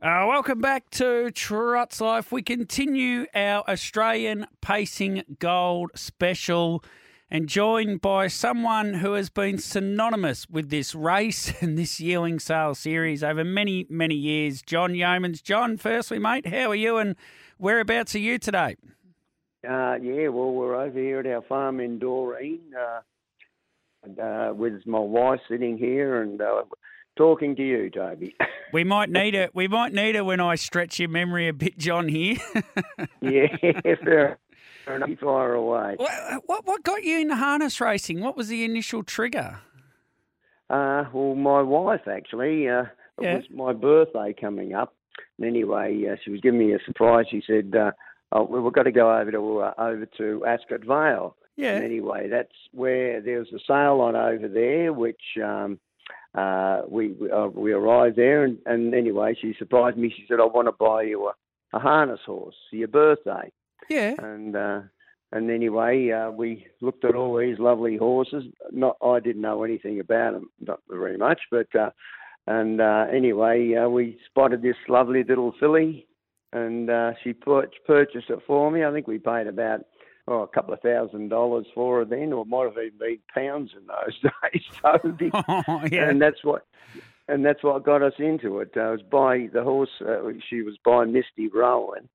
Uh, 0.00 0.24
welcome 0.28 0.60
back 0.60 0.88
to 0.90 1.28
Trots 1.32 2.00
Life. 2.00 2.30
We 2.30 2.40
continue 2.40 3.26
our 3.34 3.64
Australian 3.68 4.46
Pacing 4.60 5.24
Gold 5.40 5.90
special 5.96 6.84
and 7.28 7.48
joined 7.48 8.00
by 8.00 8.28
someone 8.28 8.94
who 8.94 9.14
has 9.14 9.28
been 9.28 9.58
synonymous 9.58 10.48
with 10.48 10.70
this 10.70 10.94
race 10.94 11.52
and 11.60 11.76
this 11.76 11.98
yearling 11.98 12.38
sale 12.38 12.76
series 12.76 13.24
over 13.24 13.42
many, 13.42 13.86
many 13.90 14.14
years. 14.14 14.62
John 14.62 14.92
Yeomans. 14.92 15.42
John, 15.42 15.76
firstly, 15.76 16.20
mate, 16.20 16.46
how 16.46 16.70
are 16.70 16.76
you 16.76 16.98
and 16.98 17.16
whereabouts 17.58 18.14
are 18.14 18.20
you 18.20 18.38
today? 18.38 18.76
Uh, 19.68 19.96
yeah, 20.00 20.28
well, 20.28 20.52
we're 20.52 20.80
over 20.80 20.96
here 20.96 21.18
at 21.18 21.26
our 21.26 21.42
farm 21.42 21.80
in 21.80 21.98
Doreen 21.98 22.60
uh, 22.72 24.22
uh, 24.22 24.52
with 24.54 24.86
my 24.86 25.00
wife 25.00 25.40
sitting 25.48 25.76
here 25.76 26.22
and 26.22 26.40
uh, 26.40 26.62
talking 27.18 27.54
to 27.56 27.62
you, 27.62 27.90
Toby. 27.90 28.34
We 28.70 28.84
might 28.84 29.08
need 29.08 29.34
it. 29.34 29.54
We 29.54 29.66
might 29.66 29.94
need 29.94 30.14
it 30.14 30.26
when 30.26 30.40
I 30.40 30.54
stretch 30.54 30.98
your 30.98 31.08
memory 31.08 31.48
a 31.48 31.54
bit, 31.54 31.78
John. 31.78 32.06
Here. 32.06 32.36
yeah, 33.22 33.46
fair, 34.04 34.38
enough. 34.86 35.08
Fire 35.18 35.54
away. 35.54 35.94
what, 35.96 36.42
what 36.44 36.66
what 36.66 36.82
got 36.84 37.02
you 37.02 37.18
into 37.18 37.34
harness 37.34 37.80
racing? 37.80 38.20
What 38.20 38.36
was 38.36 38.48
the 38.48 38.64
initial 38.66 39.02
trigger? 39.02 39.60
Uh, 40.68 41.04
well, 41.14 41.34
my 41.34 41.62
wife 41.62 42.06
actually. 42.06 42.68
Uh, 42.68 42.84
Yeah. 43.22 43.32
It 43.32 43.36
was 43.36 43.50
my 43.50 43.72
birthday 43.72 44.34
coming 44.38 44.74
up. 44.74 44.94
And 45.38 45.46
anyway, 45.46 46.04
uh, 46.12 46.16
she 46.22 46.30
was 46.30 46.40
giving 46.42 46.60
me 46.60 46.74
a 46.74 46.78
surprise. 46.84 47.24
She 47.30 47.42
said, 47.46 47.74
uh, 47.74 47.92
oh, 48.32 48.42
well, 48.44 48.60
"We've 48.60 48.72
got 48.74 48.82
to 48.82 48.92
go 48.92 49.16
over 49.18 49.30
to 49.32 49.58
uh, 49.60 49.74
over 49.78 50.04
to 50.18 50.44
Ascot 50.46 50.84
Vale." 50.84 51.36
Yeah. 51.56 51.76
And 51.76 51.84
anyway, 51.86 52.28
that's 52.28 52.52
where 52.72 53.22
there 53.22 53.38
was 53.38 53.48
a 53.54 53.58
sale 53.66 54.00
on 54.02 54.14
over 54.14 54.46
there, 54.46 54.92
which 54.92 55.22
um, 55.42 55.80
uh, 56.38 56.82
we 56.88 57.12
we, 57.12 57.30
uh, 57.30 57.46
we 57.46 57.72
arrived 57.72 58.16
there, 58.16 58.44
and, 58.44 58.58
and 58.66 58.94
anyway, 58.94 59.34
she 59.40 59.54
surprised 59.58 59.96
me. 59.96 60.12
She 60.14 60.24
said, 60.28 60.40
"I 60.40 60.44
want 60.44 60.68
to 60.68 60.72
buy 60.72 61.02
you 61.02 61.26
a, 61.26 61.32
a 61.76 61.80
harness 61.80 62.20
horse 62.24 62.54
for 62.70 62.76
your 62.76 62.88
birthday." 62.88 63.50
Yeah. 63.88 64.14
And 64.18 64.54
uh, 64.54 64.80
and 65.32 65.50
anyway, 65.50 66.10
uh, 66.10 66.30
we 66.30 66.66
looked 66.80 67.04
at 67.04 67.14
all 67.14 67.36
these 67.36 67.58
lovely 67.58 67.96
horses. 67.96 68.44
Not 68.72 68.96
I 69.02 69.20
didn't 69.20 69.42
know 69.42 69.64
anything 69.64 70.00
about 70.00 70.34
them, 70.34 70.50
not 70.60 70.80
very 70.88 71.16
much, 71.16 71.40
but 71.50 71.74
uh, 71.74 71.90
and 72.46 72.80
uh, 72.80 73.06
anyway, 73.12 73.74
uh, 73.74 73.88
we 73.88 74.18
spotted 74.30 74.62
this 74.62 74.76
lovely 74.88 75.24
little 75.24 75.52
filly, 75.60 76.06
and 76.52 76.88
uh, 76.88 77.12
she 77.22 77.32
pur- 77.32 77.70
purchased 77.86 78.30
it 78.30 78.38
for 78.46 78.70
me. 78.70 78.84
I 78.84 78.92
think 78.92 79.06
we 79.06 79.18
paid 79.18 79.46
about 79.46 79.80
oh, 80.28 80.42
a 80.42 80.48
couple 80.48 80.74
of 80.74 80.80
thousand 80.80 81.28
dollars 81.28 81.66
for 81.74 81.98
her 81.98 82.04
then, 82.04 82.32
or 82.32 82.42
it 82.42 82.48
might 82.48 82.64
have 82.64 82.78
even 82.78 82.98
been 82.98 83.18
pounds 83.34 83.70
in 83.76 83.86
those 83.86 84.32
days. 84.52 84.62
Toby. 84.82 85.30
Oh, 85.48 85.80
yeah. 85.90 86.08
And 86.08 86.20
that's 86.20 86.44
what, 86.44 86.66
and 87.28 87.44
that's 87.44 87.62
what 87.62 87.84
got 87.84 88.02
us 88.02 88.14
into 88.18 88.60
it. 88.60 88.72
I 88.76 88.90
was 88.90 89.02
by 89.02 89.48
the 89.52 89.62
horse. 89.62 89.90
Uh, 90.00 90.30
she 90.48 90.62
was 90.62 90.76
by 90.84 91.04
Misty 91.04 91.48
Rowan, 91.48 92.08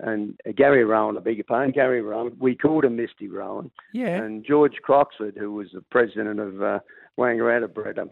and 0.00 0.38
uh, 0.46 0.52
Gary 0.56 0.84
Rowan, 0.84 1.16
a 1.16 1.20
bigger 1.20 1.44
pardon, 1.44 1.72
Gary 1.72 2.02
Rowan. 2.02 2.36
We 2.38 2.56
called 2.56 2.84
him 2.84 2.96
Misty 2.96 3.28
Rowan, 3.28 3.70
yeah. 3.92 4.22
and 4.22 4.44
George 4.44 4.76
Croxford, 4.82 5.36
who 5.36 5.52
was 5.52 5.68
the 5.72 5.82
president 5.90 6.40
of 6.40 6.62
uh, 6.62 6.78
Wangaratta, 7.18 7.96
him. 7.96 8.10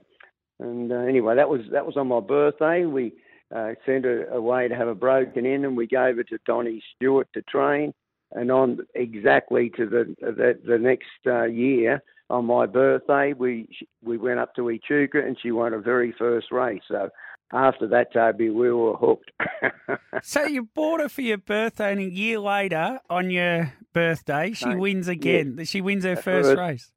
And 0.59 0.93
uh, 0.93 0.97
anyway, 0.97 1.37
that 1.37 1.48
was 1.48 1.62
that 1.73 1.87
was 1.87 1.97
on 1.97 2.09
my 2.09 2.21
birthday. 2.21 2.84
We 2.84 3.15
uh, 3.55 3.73
sent 3.87 4.05
her 4.05 4.27
away 4.27 4.69
to 4.69 4.77
have 4.77 4.89
her 4.89 4.95
broken 4.95 5.47
in, 5.47 5.65
and 5.65 5.77
we 5.77 5.87
gave 5.87 6.17
her 6.17 6.25
to 6.25 6.39
Donnie 6.47 6.83
Stewart 6.97 7.28
to 7.34 7.43
train. 7.43 7.93
And 8.33 8.50
on 8.53 8.78
exactly 8.95 9.70
to 9.77 9.86
the 9.86 10.14
the, 10.20 10.59
the 10.64 10.78
next 10.78 11.06
uh, 11.27 11.45
year, 11.45 12.03
on 12.28 12.45
my 12.47 12.67
birthday, 12.67 13.33
we 13.33 13.69
we 14.03 14.17
went 14.19 14.39
up 14.39 14.55
to 14.56 14.70
Echuca, 14.70 15.19
and 15.19 15.37
she 15.42 15.50
won 15.50 15.72
her 15.72 15.81
very 15.81 16.12
first 16.17 16.53
race. 16.53 16.83
So 16.89 17.11
after 17.53 17.89
that, 17.89 18.12
Toby, 18.12 18.50
we 18.50 18.72
were 18.72 18.97
hooked. 18.97 19.31
So 20.22 20.45
you 20.45 20.69
bought 20.75 21.00
her 21.00 21.09
for 21.09 21.22
your 21.22 21.39
birthday, 21.39 21.92
and 21.92 22.00
a 22.00 22.05
year 22.05 22.39
later, 22.39 23.00
on 23.09 23.31
your 23.31 23.72
birthday, 23.95 24.53
she 24.53 24.67
No, 24.69 24.78
wins 24.78 25.09
again. 25.09 25.65
She 25.65 25.81
wins 25.81 26.05
her 26.05 26.15
first 26.17 26.50
first- 26.50 26.59
race. 26.59 26.93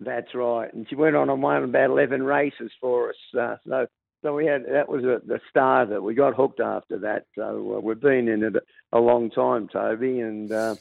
That's 0.00 0.34
right, 0.34 0.72
and 0.74 0.86
she 0.88 0.94
went 0.94 1.16
on 1.16 1.30
and 1.30 1.42
won 1.42 1.62
about 1.64 1.90
eleven 1.90 2.22
races 2.22 2.70
for 2.80 3.10
us. 3.10 3.16
Uh, 3.38 3.56
so, 3.66 3.86
so 4.22 4.34
we 4.34 4.46
had 4.46 4.64
that 4.70 4.88
was 4.88 5.04
a, 5.04 5.20
the 5.26 5.40
star 5.50 5.86
that 5.86 6.02
we 6.02 6.14
got 6.14 6.34
hooked 6.34 6.60
after 6.60 6.98
that. 6.98 7.26
So 7.34 7.76
uh, 7.76 7.80
we've 7.80 8.00
been 8.00 8.28
in 8.28 8.42
it 8.42 8.54
a 8.92 8.98
long 8.98 9.30
time, 9.30 9.68
Toby, 9.68 10.20
and 10.20 10.50
uh, 10.50 10.74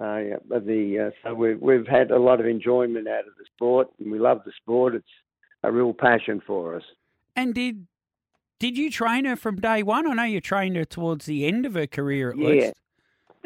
uh, 0.00 0.16
yeah, 0.16 0.36
but 0.48 0.66
the 0.66 1.06
uh, 1.06 1.10
so 1.22 1.34
we've 1.34 1.60
we've 1.60 1.86
had 1.86 2.10
a 2.10 2.18
lot 2.18 2.40
of 2.40 2.46
enjoyment 2.46 3.06
out 3.08 3.26
of 3.26 3.34
the 3.38 3.44
sport, 3.54 3.88
and 4.00 4.10
we 4.10 4.18
love 4.18 4.42
the 4.44 4.52
sport. 4.62 4.94
It's 4.94 5.06
a 5.62 5.70
real 5.70 5.92
passion 5.94 6.42
for 6.46 6.76
us. 6.76 6.82
And 7.36 7.54
did 7.54 7.86
did 8.60 8.76
you 8.78 8.90
train 8.90 9.24
her 9.24 9.36
from 9.36 9.60
day 9.60 9.82
one? 9.82 10.06
I 10.06 10.14
know 10.14 10.22
you 10.24 10.40
trained 10.40 10.76
her 10.76 10.84
towards 10.84 11.26
the 11.26 11.46
end 11.46 11.66
of 11.66 11.74
her 11.74 11.86
career, 11.86 12.30
at 12.30 12.38
Yeah. 12.38 12.48
least. 12.48 12.74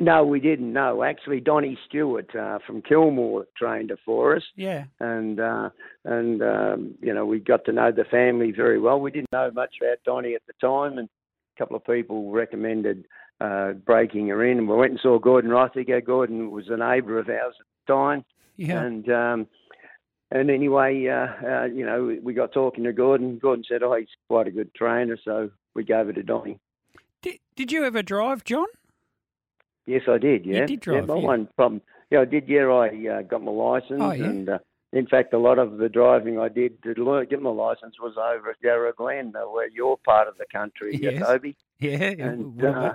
No, 0.00 0.24
we 0.24 0.38
didn't. 0.38 0.72
No, 0.72 1.02
actually, 1.02 1.40
Donnie 1.40 1.76
Stewart 1.88 2.34
uh, 2.36 2.58
from 2.66 2.82
Kilmore 2.82 3.46
trained 3.56 3.90
her 3.90 3.96
for 4.04 4.36
us. 4.36 4.44
Yeah. 4.54 4.84
and 5.00 5.40
uh, 5.40 5.70
and 6.04 6.40
um, 6.42 6.94
you 7.00 7.12
know 7.12 7.26
we 7.26 7.40
got 7.40 7.64
to 7.64 7.72
know 7.72 7.90
the 7.90 8.04
family 8.04 8.52
very 8.52 8.78
well. 8.78 9.00
We 9.00 9.10
didn't 9.10 9.32
know 9.32 9.50
much 9.52 9.74
about 9.80 9.98
Donnie 10.04 10.34
at 10.34 10.42
the 10.46 10.52
time, 10.60 10.98
and 10.98 11.08
a 11.08 11.58
couple 11.58 11.76
of 11.76 11.84
people 11.84 12.30
recommended 12.30 13.06
uh, 13.40 13.72
breaking 13.72 14.28
her 14.28 14.44
in. 14.44 14.58
And 14.58 14.68
we 14.68 14.76
went 14.76 14.92
and 14.92 15.00
saw 15.00 15.18
Gordon 15.18 15.50
Rothiger. 15.50 16.04
Gordon 16.04 16.50
was 16.52 16.68
a 16.68 16.76
neighbour 16.76 17.18
of 17.18 17.28
ours 17.28 17.54
at 17.58 17.66
the 17.86 17.92
time, 17.92 18.24
Yeah. 18.56 18.80
and 18.82 19.08
um, 19.10 19.46
and 20.30 20.48
anyway, 20.50 21.06
uh, 21.08 21.46
uh, 21.46 21.64
you 21.64 21.84
know 21.84 22.16
we 22.22 22.34
got 22.34 22.52
talking 22.52 22.84
to 22.84 22.92
Gordon. 22.92 23.38
Gordon 23.38 23.64
said, 23.68 23.82
"Oh, 23.82 23.94
he's 23.96 24.06
quite 24.28 24.46
a 24.46 24.52
good 24.52 24.72
trainer," 24.74 25.18
so 25.24 25.50
we 25.74 25.82
gave 25.82 26.08
it 26.08 26.12
to 26.14 26.22
Donnie. 26.22 26.60
Did, 27.20 27.40
did 27.56 27.72
you 27.72 27.84
ever 27.84 28.00
drive, 28.02 28.44
John? 28.44 28.66
Yes, 29.88 30.02
I 30.06 30.18
did. 30.18 30.44
Yeah, 30.44 30.66
did 30.66 30.84
yeah, 30.86 31.00
my 31.00 31.16
yeah. 31.16 31.24
one 31.24 31.48
problem. 31.56 31.80
Yeah, 32.10 32.20
I 32.20 32.24
did. 32.26 32.46
Yeah, 32.46 32.66
I 32.66 32.88
uh, 33.08 33.22
got 33.22 33.42
my 33.42 33.50
license, 33.50 34.00
Oh, 34.02 34.12
yeah. 34.12 34.24
and 34.26 34.48
uh, 34.50 34.58
in 34.92 35.06
fact, 35.06 35.32
a 35.32 35.38
lot 35.38 35.58
of 35.58 35.78
the 35.78 35.88
driving 35.88 36.38
I 36.38 36.48
did 36.48 36.82
to 36.82 36.92
learn, 36.92 37.26
get 37.30 37.40
my 37.40 37.48
license 37.50 37.94
was 37.98 38.14
over 38.18 38.50
at 38.50 38.56
Yarra 38.62 38.92
Glen, 38.92 39.32
uh, 39.34 39.48
where 39.50 39.68
you're 39.70 39.96
part 39.96 40.28
of 40.28 40.36
the 40.36 40.44
country, 40.52 40.98
Yes. 41.00 41.22
uh, 41.22 41.32
Toby, 41.32 41.56
Yeah. 41.80 42.10
and 42.18 42.62
uh, 42.62 42.94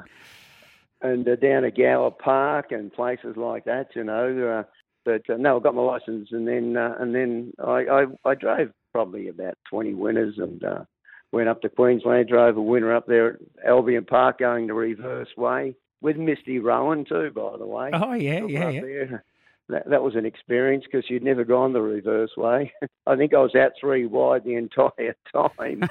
and 1.01 1.27
uh, 1.27 1.35
down 1.35 1.65
at 1.65 1.75
Gower 1.75 2.11
Park 2.11 2.71
and 2.71 2.93
places 2.93 3.35
like 3.37 3.65
that. 3.65 3.87
You 3.95 4.03
know, 4.03 4.59
uh, 4.59 4.63
but 5.03 5.27
uh, 5.31 5.37
no, 5.37 5.57
I 5.57 5.63
got 5.63 5.73
my 5.73 5.81
license, 5.81 6.29
and 6.31 6.47
then 6.47 6.77
uh, 6.77 6.95
and 6.99 7.15
then 7.15 7.53
I, 7.57 7.85
I 7.89 8.05
I 8.23 8.35
drove 8.35 8.69
probably 8.91 9.29
about 9.29 9.57
20 9.67 9.95
winners, 9.95 10.35
and 10.37 10.63
uh, 10.63 10.83
went 11.31 11.49
up 11.49 11.61
to 11.63 11.69
Queensland, 11.69 12.29
drove 12.29 12.55
a 12.55 12.61
winner 12.61 12.95
up 12.95 13.07
there 13.07 13.29
at 13.29 13.39
Albion 13.67 14.05
Park, 14.05 14.37
going 14.37 14.67
the 14.67 14.75
reverse 14.75 15.29
way 15.35 15.75
with 16.03 16.17
Misty 16.17 16.59
Rowan 16.59 17.05
too, 17.05 17.31
by 17.33 17.57
the 17.57 17.65
way. 17.65 17.89
oh 17.93 18.13
yeah, 18.13 18.45
yeah, 18.45 18.69
yeah. 18.69 18.81
there. 18.81 19.23
That, 19.69 19.89
that 19.91 20.03
was 20.03 20.15
an 20.15 20.25
experience 20.25 20.83
because 20.83 21.05
she'd 21.07 21.23
never 21.23 21.45
gone 21.45 21.71
the 21.71 21.81
reverse 21.81 22.31
way. 22.35 22.73
I 23.07 23.15
think 23.15 23.33
I 23.33 23.37
was 23.37 23.55
out 23.55 23.71
three 23.79 24.05
wide 24.05 24.43
the 24.43 24.55
entire 24.55 25.15
time. 25.33 25.89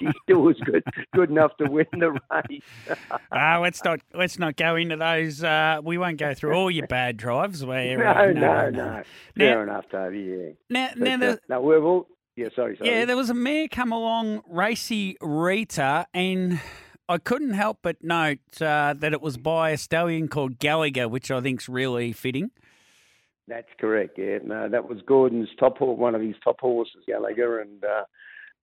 she 0.00 0.08
still 0.24 0.40
was 0.40 0.58
good 0.64 0.82
good 1.14 1.30
enough 1.30 1.56
to 1.58 1.70
win 1.70 1.86
the 1.92 2.10
race. 2.50 2.98
Ah, 3.30 3.60
let's 3.62 3.82
not 3.84 4.00
let's 4.12 4.40
not 4.40 4.56
go 4.56 4.74
into 4.74 4.96
those. 4.96 5.42
Uh, 5.42 5.78
we 5.84 5.98
won't 5.98 6.18
go 6.18 6.34
through 6.34 6.54
all 6.54 6.68
your 6.68 6.88
bad 6.88 7.16
drives. 7.16 7.64
Where 7.64 7.96
no, 7.96 8.10
uh, 8.10 8.32
no, 8.32 8.70
no, 8.70 9.02
Fair 9.38 9.62
enough, 9.62 9.84
Toby. 9.88 10.18
Yeah. 10.18 10.50
Now, 10.68 10.88
But, 10.96 10.98
now 10.98 11.14
uh, 11.14 11.18
the, 11.18 11.40
no, 11.48 11.60
we're 11.60 11.80
all. 11.80 12.08
Yeah, 12.34 12.48
sorry, 12.56 12.76
sorry. 12.76 12.90
yeah, 12.90 13.04
there 13.04 13.16
was 13.16 13.30
a 13.30 13.34
mare 13.34 13.68
come 13.68 13.92
along, 13.92 14.42
Racy 14.48 15.16
Rita, 15.20 16.06
and 16.12 16.60
I 17.08 17.18
couldn't 17.18 17.54
help 17.54 17.78
but 17.82 18.02
note 18.02 18.38
uh, 18.60 18.94
that 18.98 19.12
it 19.12 19.20
was 19.20 19.36
by 19.36 19.70
a 19.70 19.76
stallion 19.76 20.28
called 20.28 20.58
Gallagher, 20.58 21.08
which 21.08 21.30
I 21.30 21.40
think's 21.40 21.68
really 21.68 22.12
fitting. 22.12 22.50
That's 23.48 23.68
correct. 23.80 24.18
Yeah, 24.18 24.38
no, 24.44 24.68
that 24.68 24.88
was 24.88 25.00
Gordon's 25.04 25.48
top 25.58 25.78
horse, 25.78 25.98
one 25.98 26.14
of 26.14 26.22
his 26.22 26.36
top 26.44 26.60
horses, 26.60 27.02
Gallagher, 27.06 27.60
and 27.60 27.84
uh, 27.84 28.04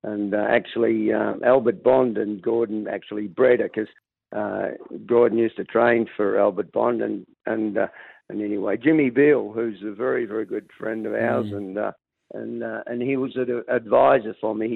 and 0.04 0.34
uh, 0.34 0.46
actually 0.50 1.12
uh, 1.12 1.34
Albert 1.46 1.84
Bond 1.84 2.18
and 2.18 2.42
Gordon 2.42 2.88
actually 2.88 3.28
bred 3.28 3.60
it 3.60 3.72
because 3.74 3.90
uh, 4.36 4.70
Gordon 5.06 5.38
used 5.38 5.58
to 5.58 5.66
train 5.66 6.08
for 6.16 6.40
Albert 6.40 6.72
Bond, 6.72 7.02
and 7.02 7.26
and 7.46 7.78
uh, 7.78 7.88
and 8.30 8.42
anyway, 8.42 8.78
Jimmy 8.78 9.10
Beale, 9.10 9.52
who's 9.54 9.82
a 9.86 9.92
very 9.94 10.26
very 10.26 10.46
good 10.46 10.70
friend 10.80 11.06
of 11.06 11.14
ours, 11.14 11.48
Mm. 11.48 11.58
and 11.58 11.78
uh, 11.78 11.92
and 12.34 12.64
uh, 12.64 12.82
and 12.88 13.02
he 13.02 13.18
was 13.18 13.36
an 13.36 13.64
advisor 13.68 14.34
for 14.40 14.56
me. 14.56 14.70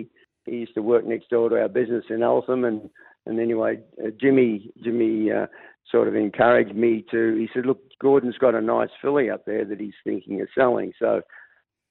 He, 0.45 0.51
he 0.51 0.57
used 0.57 0.75
to 0.75 0.81
work 0.81 1.06
next 1.06 1.30
door 1.30 1.48
to 1.50 1.62
our 1.62 1.69
business 1.69 2.04
in 2.10 2.21
Eltham, 2.24 2.65
and 2.65 2.89
and 3.25 3.40
anyway, 3.40 3.80
uh, 4.04 4.10
Jimmy 4.20 4.72
Jimmy 4.84 5.31
uh, 5.31 5.48
sort 5.90 6.08
of 6.08 6.16
encouraged 6.16 6.75
me 6.75 7.06
to. 7.12 7.36
He 7.36 7.50
said, 7.54 7.66
"Look, 7.66 7.80
Gordon's 8.00 8.38
got 8.38 8.56
a 8.56 8.62
nice 8.62 8.90
filly 9.02 9.30
up 9.30 9.46
there 9.46 9.66
that 9.66 9.80
he's 9.80 9.94
thinking 10.04 10.42
of 10.42 10.48
selling." 10.56 10.94
So 11.00 11.22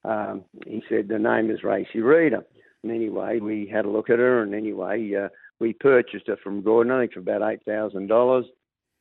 um, 0.04 0.44
he 0.66 0.82
said 0.88 1.08
the 1.08 1.18
name 1.18 1.50
is 1.50 1.64
Racy 1.64 2.00
Rita. 2.00 2.44
And 2.82 2.92
anyway, 2.92 3.38
we 3.38 3.66
had 3.72 3.84
a 3.84 3.90
look 3.90 4.10
at 4.10 4.18
her, 4.18 4.42
and 4.42 4.54
anyway, 4.54 5.14
uh, 5.14 5.28
we 5.60 5.72
purchased 5.72 6.26
her 6.26 6.36
from 6.42 6.62
Gordon, 6.62 6.92
I 6.92 7.00
think 7.00 7.12
for 7.12 7.20
about 7.20 7.48
eight 7.48 7.64
thousand 7.64 8.08
dollars. 8.08 8.46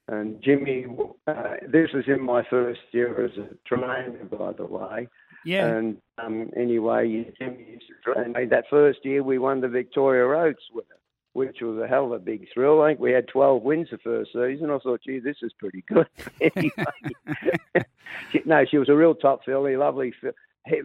And 0.07 0.41
Jimmy, 0.43 0.85
uh, 1.27 1.55
this 1.67 1.89
was 1.93 2.03
in 2.07 2.21
my 2.21 2.43
first 2.49 2.81
year 2.91 3.25
as 3.25 3.31
a 3.37 3.47
trainer, 3.65 4.25
by 4.25 4.51
the 4.51 4.65
way. 4.65 5.07
Yeah. 5.45 5.67
And 5.67 5.97
um, 6.23 6.51
anyway, 6.55 7.31
Jimmy 7.39 7.65
used 7.71 7.85
to 7.87 8.13
train. 8.13 8.49
That 8.49 8.65
first 8.69 8.99
year, 9.03 9.23
we 9.23 9.39
won 9.39 9.61
the 9.61 9.67
Victoria 9.67 10.27
Oaks 10.27 10.63
with 10.73 10.85
her. 10.89 11.00
Which 11.33 11.57
was 11.61 11.81
a 11.81 11.87
hell 11.87 12.05
of 12.05 12.11
a 12.11 12.19
big 12.19 12.47
thrill. 12.53 12.81
I 12.81 12.89
think 12.89 12.99
we 12.99 13.11
had 13.11 13.27
12 13.27 13.63
wins 13.63 13.87
the 13.91 13.97
first 13.99 14.31
season. 14.33 14.69
I 14.69 14.79
thought, 14.79 15.01
gee, 15.05 15.19
this 15.19 15.37
is 15.41 15.53
pretty 15.57 15.83
good. 15.87 16.07
no, 18.45 18.65
she 18.69 18.77
was 18.77 18.89
a 18.89 18.95
real 18.95 19.15
top 19.15 19.45
filly, 19.45 19.77
lovely, 19.77 20.13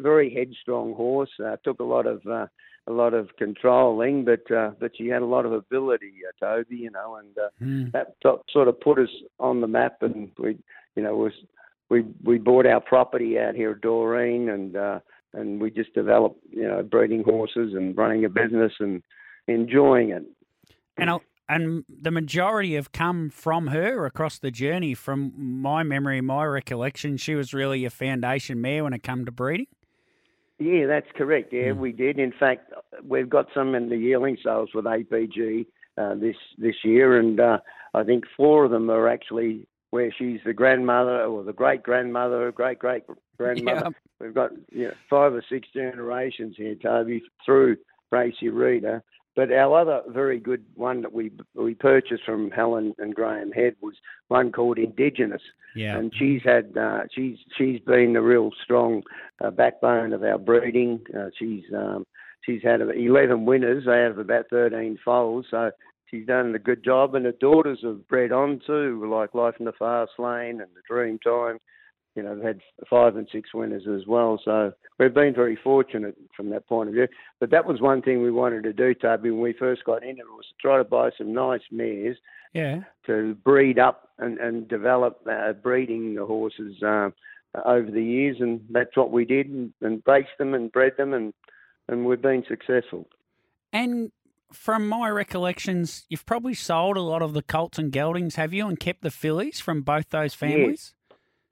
very 0.00 0.32
headstrong 0.32 0.94
horse. 0.94 1.30
Uh, 1.44 1.56
took 1.64 1.80
a 1.80 1.84
lot 1.84 2.06
of 2.06 2.24
uh, 2.26 2.46
a 2.88 2.92
lot 2.92 3.14
of 3.14 3.28
controlling, 3.36 4.24
but 4.24 4.48
uh, 4.54 4.70
but 4.78 4.92
she 4.96 5.08
had 5.08 5.22
a 5.22 5.26
lot 5.26 5.46
of 5.46 5.52
ability, 5.52 6.12
uh, 6.28 6.44
Toby. 6.44 6.76
You 6.76 6.90
know, 6.92 7.16
and 7.16 7.36
uh, 7.36 7.48
mm. 7.62 7.92
that 7.92 8.14
sort 8.22 8.68
of 8.68 8.80
put 8.80 8.98
us 8.98 9.10
on 9.40 9.60
the 9.60 9.66
map, 9.66 9.96
and 10.02 10.30
we, 10.38 10.58
you 10.94 11.02
know, 11.02 11.16
was 11.16 11.32
we 11.88 12.04
we 12.22 12.38
bought 12.38 12.66
our 12.66 12.80
property 12.80 13.38
out 13.38 13.56
here 13.56 13.72
at 13.72 13.80
Doreen, 13.80 14.48
and 14.48 14.76
uh, 14.76 15.00
and 15.34 15.60
we 15.60 15.70
just 15.70 15.92
developed, 15.94 16.40
you 16.50 16.66
know, 16.66 16.82
breeding 16.82 17.22
horses 17.22 17.74
and 17.74 17.96
running 17.96 18.24
a 18.24 18.28
business 18.28 18.72
and 18.80 19.02
enjoying 19.48 20.10
it. 20.10 20.24
And 20.96 21.10
I'll, 21.10 21.22
and 21.48 21.84
the 21.88 22.10
majority 22.10 22.74
have 22.74 22.92
come 22.92 23.30
from 23.30 23.68
her 23.68 24.04
across 24.06 24.38
the 24.38 24.50
journey. 24.50 24.94
From 24.94 25.32
my 25.36 25.82
memory, 25.82 26.20
my 26.20 26.44
recollection, 26.44 27.16
she 27.16 27.34
was 27.34 27.54
really 27.54 27.84
a 27.84 27.90
foundation 27.90 28.60
mare 28.60 28.84
when 28.84 28.92
it 28.92 29.02
came 29.02 29.24
to 29.24 29.32
breeding. 29.32 29.66
Yeah, 30.58 30.86
that's 30.86 31.06
correct. 31.14 31.52
Yeah, 31.52 31.68
mm. 31.68 31.78
we 31.78 31.92
did. 31.92 32.18
In 32.18 32.32
fact, 32.32 32.72
we've 33.04 33.28
got 33.28 33.46
some 33.54 33.74
in 33.74 33.90
the 33.90 33.96
yearling 33.96 34.38
sales 34.42 34.70
with 34.74 34.86
APG 34.86 35.66
uh, 35.98 36.14
this 36.14 36.36
this 36.58 36.76
year, 36.82 37.18
and 37.18 37.38
uh, 37.38 37.58
I 37.94 38.04
think 38.04 38.24
four 38.36 38.64
of 38.64 38.70
them 38.70 38.90
are 38.90 39.08
actually 39.08 39.66
where 39.90 40.12
she's 40.18 40.40
the 40.44 40.52
grandmother 40.52 41.24
or 41.24 41.44
the 41.44 41.52
great 41.52 41.82
grandmother, 41.82 42.50
great 42.52 42.78
great 42.78 43.04
grandmother. 43.38 43.90
Yeah. 44.20 44.26
We've 44.26 44.34
got 44.34 44.52
you 44.72 44.84
know, 44.84 44.94
five 45.10 45.34
or 45.34 45.44
six 45.46 45.68
generations 45.74 46.54
here, 46.56 46.74
Toby, 46.74 47.22
through 47.44 47.76
Racy 48.10 48.48
Reader. 48.48 49.04
But 49.36 49.52
our 49.52 49.80
other 49.80 50.00
very 50.08 50.40
good 50.40 50.64
one 50.74 51.02
that 51.02 51.12
we 51.12 51.30
we 51.54 51.74
purchased 51.74 52.24
from 52.24 52.50
Helen 52.50 52.94
and 52.98 53.14
Graham 53.14 53.52
Head 53.52 53.76
was 53.82 53.94
one 54.28 54.50
called 54.50 54.78
Indigenous. 54.78 55.42
Yeah. 55.74 55.98
And 55.98 56.10
she's 56.18 56.40
had 56.42 56.76
uh, 56.76 57.02
she's 57.14 57.36
she's 57.56 57.80
been 57.80 58.14
the 58.14 58.22
real 58.22 58.50
strong 58.64 59.02
uh, 59.44 59.50
backbone 59.50 60.14
of 60.14 60.22
our 60.22 60.38
breeding. 60.38 61.00
Uh, 61.14 61.28
she's 61.38 61.64
um, 61.76 62.06
she's 62.40 62.62
had 62.62 62.80
11 62.80 63.44
winners 63.44 63.86
out 63.86 64.12
of 64.12 64.18
about 64.18 64.46
13 64.48 64.98
foals. 65.04 65.44
So 65.50 65.70
she's 66.06 66.26
done 66.26 66.54
a 66.54 66.58
good 66.58 66.82
job, 66.82 67.14
and 67.14 67.26
her 67.26 67.32
daughters 67.32 67.80
have 67.82 68.08
bred 68.08 68.32
on 68.32 68.62
too, 68.66 69.06
like 69.06 69.34
Life 69.34 69.56
in 69.58 69.66
the 69.66 69.72
Fast 69.72 70.12
Lane 70.18 70.62
and 70.62 70.70
the 70.74 70.82
Dream 70.88 71.18
Time 71.18 71.58
you 72.16 72.22
know, 72.22 72.34
we've 72.34 72.42
had 72.42 72.60
five 72.88 73.16
and 73.16 73.28
six 73.30 73.52
winners 73.52 73.84
as 73.86 74.06
well. 74.06 74.40
So 74.44 74.72
we've 74.98 75.12
been 75.12 75.34
very 75.34 75.56
fortunate 75.62 76.16
from 76.36 76.50
that 76.50 76.66
point 76.66 76.88
of 76.88 76.94
view. 76.94 77.08
But 77.38 77.50
that 77.50 77.66
was 77.66 77.80
one 77.80 78.02
thing 78.02 78.22
we 78.22 78.30
wanted 78.30 78.64
to 78.64 78.72
do, 78.72 78.94
Toby, 78.94 79.30
when 79.30 79.40
we 79.40 79.52
first 79.52 79.84
got 79.84 80.02
into 80.02 80.22
it, 80.22 80.30
was 80.30 80.46
to 80.46 80.54
try 80.60 80.78
to 80.78 80.84
buy 80.84 81.10
some 81.16 81.34
nice 81.34 81.60
mares 81.70 82.16
yeah. 82.54 82.80
to 83.06 83.34
breed 83.44 83.78
up 83.78 84.08
and, 84.18 84.38
and 84.38 84.66
develop 84.66 85.20
uh, 85.30 85.52
breeding 85.52 86.14
the 86.14 86.24
horses 86.24 86.82
uh, 86.82 87.10
over 87.64 87.90
the 87.90 88.02
years. 88.02 88.38
And 88.40 88.62
that's 88.70 88.96
what 88.96 89.12
we 89.12 89.24
did 89.24 89.48
and, 89.48 89.72
and 89.82 90.02
them 90.38 90.54
and 90.54 90.72
bred 90.72 90.92
them, 90.96 91.12
and, 91.12 91.34
and 91.88 92.06
we've 92.06 92.22
been 92.22 92.44
successful. 92.48 93.06
And 93.72 94.10
from 94.52 94.88
my 94.88 95.10
recollections, 95.10 96.06
you've 96.08 96.24
probably 96.24 96.54
sold 96.54 96.96
a 96.96 97.02
lot 97.02 97.20
of 97.20 97.34
the 97.34 97.42
Colts 97.42 97.78
and 97.78 97.92
Geldings, 97.92 98.36
have 98.36 98.54
you, 98.54 98.66
and 98.68 98.78
kept 98.80 99.02
the 99.02 99.10
fillies 99.10 99.60
from 99.60 99.82
both 99.82 100.08
those 100.10 100.34
families? 100.34 100.94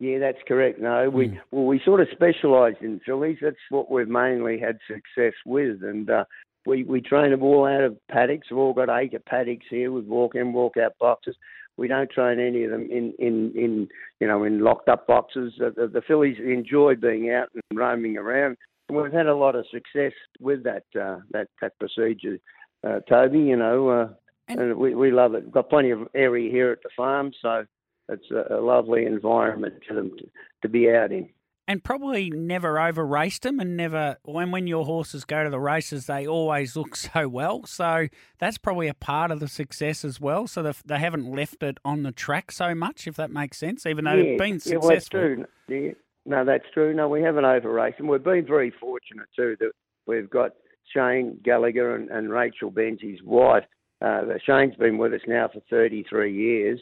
Yeah, 0.00 0.18
that's 0.18 0.38
correct. 0.46 0.80
No, 0.80 1.08
we 1.08 1.28
mm. 1.28 1.40
well 1.50 1.66
we 1.66 1.80
sort 1.84 2.00
of 2.00 2.08
specialised 2.12 2.82
in 2.82 3.00
fillies. 3.06 3.38
That's 3.40 3.56
what 3.70 3.90
we've 3.90 4.08
mainly 4.08 4.58
had 4.58 4.78
success 4.88 5.34
with, 5.46 5.82
and 5.82 6.10
uh, 6.10 6.24
we 6.66 6.82
we 6.82 7.00
train 7.00 7.30
them 7.30 7.42
all 7.42 7.66
out 7.66 7.84
of 7.84 7.96
paddocks. 8.08 8.50
We've 8.50 8.58
all 8.58 8.74
got 8.74 8.88
acre 8.88 9.20
paddocks 9.20 9.66
here 9.70 9.92
with 9.92 10.06
walk 10.06 10.34
in, 10.34 10.52
walk 10.52 10.76
out 10.76 10.92
boxes. 10.98 11.36
We 11.76 11.88
don't 11.88 12.10
train 12.10 12.38
any 12.40 12.64
of 12.64 12.70
them 12.70 12.88
in 12.90 13.14
in 13.18 13.52
in 13.54 13.88
you 14.20 14.26
know 14.26 14.44
in 14.44 14.60
locked 14.60 14.88
up 14.88 15.06
boxes. 15.06 15.54
The, 15.58 15.72
the, 15.76 15.86
the 15.86 16.02
fillies 16.02 16.38
enjoy 16.38 16.96
being 16.96 17.30
out 17.30 17.48
and 17.54 17.78
roaming 17.78 18.16
around. 18.16 18.56
And 18.88 18.98
we've 18.98 19.12
had 19.12 19.26
a 19.26 19.34
lot 19.34 19.54
of 19.54 19.64
success 19.70 20.12
with 20.40 20.64
that 20.64 20.84
uh, 21.00 21.18
that 21.30 21.48
that 21.60 21.78
procedure, 21.78 22.38
uh, 22.86 23.00
Toby. 23.08 23.38
You 23.38 23.56
know, 23.56 23.88
uh, 23.88 24.08
and, 24.48 24.60
and 24.60 24.76
we 24.76 24.94
we 24.94 25.10
love 25.10 25.34
it. 25.34 25.44
We've 25.44 25.52
got 25.52 25.70
plenty 25.70 25.90
of 25.90 26.08
area 26.14 26.50
here 26.50 26.72
at 26.72 26.82
the 26.82 26.90
farm, 26.96 27.32
so 27.40 27.64
it's 28.08 28.30
a, 28.30 28.56
lovely 28.60 29.06
environment 29.06 29.74
for 29.86 29.94
them 29.94 30.10
to, 30.18 30.26
to 30.62 30.68
be 30.68 30.90
out 30.90 31.12
in. 31.12 31.28
And 31.66 31.82
probably 31.82 32.28
never 32.28 32.78
over 32.78 33.06
raced 33.06 33.42
them, 33.42 33.58
and 33.58 33.74
never 33.74 34.18
when 34.22 34.50
when 34.50 34.66
your 34.66 34.84
horses 34.84 35.24
go 35.24 35.44
to 35.44 35.48
the 35.48 35.58
races, 35.58 36.04
they 36.04 36.26
always 36.26 36.76
look 36.76 36.94
so 37.14 37.26
well. 37.26 37.64
So 37.64 38.08
that's 38.38 38.58
probably 38.58 38.88
a 38.88 38.94
part 38.94 39.30
of 39.30 39.40
the 39.40 39.48
success 39.48 40.04
as 40.04 40.20
well. 40.20 40.46
So 40.46 40.62
they 40.84 40.98
haven't 40.98 41.30
left 41.30 41.62
it 41.62 41.78
on 41.82 42.02
the 42.02 42.12
track 42.12 42.52
so 42.52 42.74
much, 42.74 43.06
if 43.06 43.16
that 43.16 43.30
makes 43.30 43.56
sense. 43.56 43.86
Even 43.86 44.04
though 44.04 44.12
yeah, 44.12 44.22
they've 44.22 44.38
been 44.38 44.60
successful. 44.60 44.90
Yeah, 44.90 44.94
that's 44.94 45.08
true. 45.08 45.44
Yeah. 45.68 45.92
No, 46.26 46.44
that's 46.44 46.64
true. 46.72 46.94
No, 46.94 47.08
we 47.08 47.22
haven't 47.22 47.44
over 47.44 47.70
raced 47.72 47.98
them. 47.98 48.08
We've 48.08 48.22
been 48.22 48.46
very 48.46 48.70
fortunate 48.70 49.26
too 49.36 49.56
that 49.60 49.72
we've 50.06 50.28
got 50.28 50.52
Shane 50.94 51.38
Gallagher 51.42 51.94
and, 51.94 52.10
and 52.10 52.30
Rachel 52.30 52.70
Benzie's 52.70 53.22
wife. 53.22 53.64
Uh, 54.00 54.22
Shane's 54.44 54.74
been 54.76 54.98
with 54.98 55.12
us 55.12 55.20
now 55.26 55.48
for 55.52 55.60
33 55.70 56.34
years, 56.34 56.80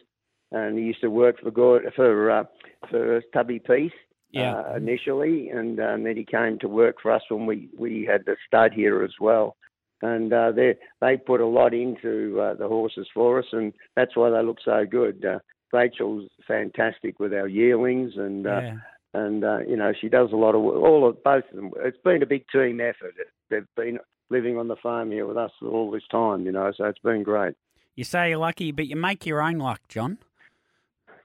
and 0.52 0.78
he 0.78 0.84
used 0.84 1.00
to 1.00 1.08
work 1.08 1.40
for 1.40 1.82
for 1.94 2.30
uh, 2.30 2.44
for 2.90 3.22
Tubby 3.32 3.58
Peace 3.58 3.92
yeah. 4.30 4.54
uh, 4.54 4.76
initially, 4.76 5.50
and, 5.50 5.78
um, 5.80 6.04
then 6.04 6.16
he 6.16 6.24
came 6.24 6.58
to 6.60 6.68
work 6.68 6.96
for 7.02 7.10
us 7.10 7.22
when 7.28 7.46
we 7.46 7.68
we 7.78 8.08
had 8.10 8.24
the 8.24 8.36
stud 8.46 8.72
here 8.72 9.02
as 9.02 9.12
well. 9.20 9.56
And 10.00 10.32
uh, 10.32 10.50
they 10.52 10.74
they 11.00 11.16
put 11.16 11.40
a 11.40 11.46
lot 11.46 11.74
into 11.74 12.40
uh, 12.40 12.54
the 12.54 12.66
horses 12.66 13.06
for 13.14 13.38
us, 13.38 13.46
and 13.52 13.72
that's 13.94 14.16
why 14.16 14.30
they 14.30 14.42
look 14.42 14.58
so 14.64 14.84
good. 14.88 15.24
Uh, 15.24 15.38
Rachel's 15.72 16.28
fantastic 16.46 17.20
with 17.20 17.32
our 17.32 17.46
yearlings, 17.46 18.14
and 18.16 18.46
uh, 18.46 18.60
yeah. 18.60 18.74
and 19.14 19.44
uh, 19.44 19.58
you 19.60 19.76
know 19.76 19.92
she 19.98 20.08
does 20.08 20.30
a 20.32 20.36
lot 20.36 20.56
of 20.56 20.62
work. 20.62 20.82
All 20.82 21.08
of 21.08 21.22
both 21.22 21.44
of 21.50 21.56
them. 21.56 21.70
It's 21.84 21.98
been 22.04 22.22
a 22.22 22.26
big 22.26 22.44
team 22.52 22.80
effort. 22.80 23.14
They've 23.48 23.66
been 23.76 24.00
living 24.32 24.58
on 24.58 24.66
the 24.66 24.76
farm 24.82 25.12
here 25.12 25.26
with 25.26 25.36
us 25.36 25.52
all 25.62 25.90
this 25.90 26.02
time, 26.10 26.46
you 26.46 26.52
know, 26.52 26.72
so 26.76 26.86
it's 26.86 26.98
been 26.98 27.22
great. 27.22 27.54
You 27.94 28.04
say 28.04 28.30
you're 28.30 28.38
lucky, 28.38 28.72
but 28.72 28.86
you 28.86 28.96
make 28.96 29.26
your 29.26 29.42
own 29.42 29.58
luck, 29.58 29.82
John. 29.88 30.18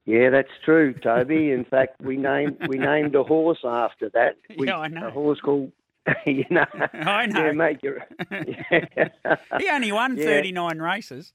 Yeah, 0.08 0.30
that's 0.30 0.48
true, 0.64 0.94
Toby. 0.94 1.50
In 1.50 1.66
fact, 1.66 2.00
we 2.00 2.16
named 2.16 2.66
we 2.66 2.78
named 2.78 3.14
a 3.14 3.22
horse 3.22 3.58
after 3.62 4.08
that. 4.14 4.36
We, 4.58 4.68
yeah, 4.68 4.78
I 4.78 4.88
know. 4.88 5.08
A 5.08 5.10
horse 5.10 5.38
called, 5.38 5.70
you 6.26 6.46
know. 6.48 6.64
I 6.94 7.26
know. 7.26 7.44
Yeah, 7.44 7.52
mate, 7.52 7.80
you 7.82 7.98
yeah. 8.30 9.36
he 9.58 9.68
only 9.68 9.92
won 9.92 10.16
yeah. 10.16 10.24
39 10.24 10.78
races. 10.78 11.34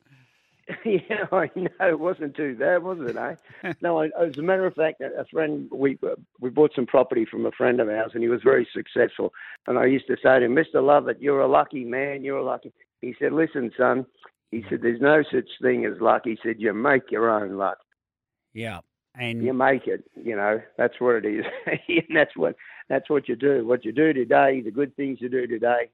Yeah, 0.83 1.27
I 1.31 1.51
know. 1.55 1.69
It 1.81 1.99
wasn't 1.99 2.35
too 2.35 2.55
bad, 2.55 2.81
was 2.81 2.97
it, 3.01 3.15
eh? 3.15 3.73
no, 3.81 4.01
I, 4.01 4.05
as 4.19 4.39
a 4.39 4.41
matter 4.41 4.65
of 4.65 4.73
fact, 4.73 5.01
a 5.01 5.25
friend, 5.25 5.69
we 5.71 5.99
we 6.39 6.49
bought 6.49 6.71
some 6.73 6.87
property 6.87 7.25
from 7.29 7.45
a 7.45 7.51
friend 7.51 7.79
of 7.79 7.89
ours, 7.89 8.11
and 8.15 8.23
he 8.23 8.29
was 8.29 8.41
very 8.43 8.67
successful. 8.73 9.33
And 9.67 9.77
I 9.77 9.85
used 9.85 10.07
to 10.07 10.15
say 10.15 10.39
to 10.39 10.45
him, 10.45 10.55
Mr. 10.55 10.83
Lovett, 10.83 11.21
you're 11.21 11.41
a 11.41 11.47
lucky 11.47 11.85
man, 11.85 12.23
you're 12.23 12.39
a 12.39 12.43
lucky. 12.43 12.73
He 13.01 13.13
said, 13.19 13.33
listen, 13.33 13.71
son, 13.77 14.07
he 14.49 14.65
said, 14.67 14.81
there's 14.81 14.99
no 14.99 15.21
such 15.31 15.49
thing 15.61 15.85
as 15.85 16.01
luck. 16.01 16.23
He 16.25 16.39
said, 16.41 16.55
you 16.57 16.73
make 16.73 17.11
your 17.11 17.29
own 17.29 17.57
luck. 17.57 17.77
Yeah. 18.53 18.79
And 19.15 19.43
you 19.43 19.53
make 19.53 19.85
it, 19.85 20.03
you 20.15 20.35
know, 20.35 20.59
that's 20.77 20.99
what 20.99 21.23
it 21.23 21.25
is. 21.25 21.45
and 21.87 22.17
that's 22.17 22.35
what 22.35 22.55
that's 22.89 23.09
what 23.09 23.29
you 23.29 23.35
do. 23.35 23.65
What 23.65 23.85
you 23.85 23.91
do 23.91 24.11
today, 24.11 24.61
the 24.61 24.71
good 24.71 24.95
things 24.95 25.19
you 25.21 25.29
do 25.29 25.45
today 25.45 25.89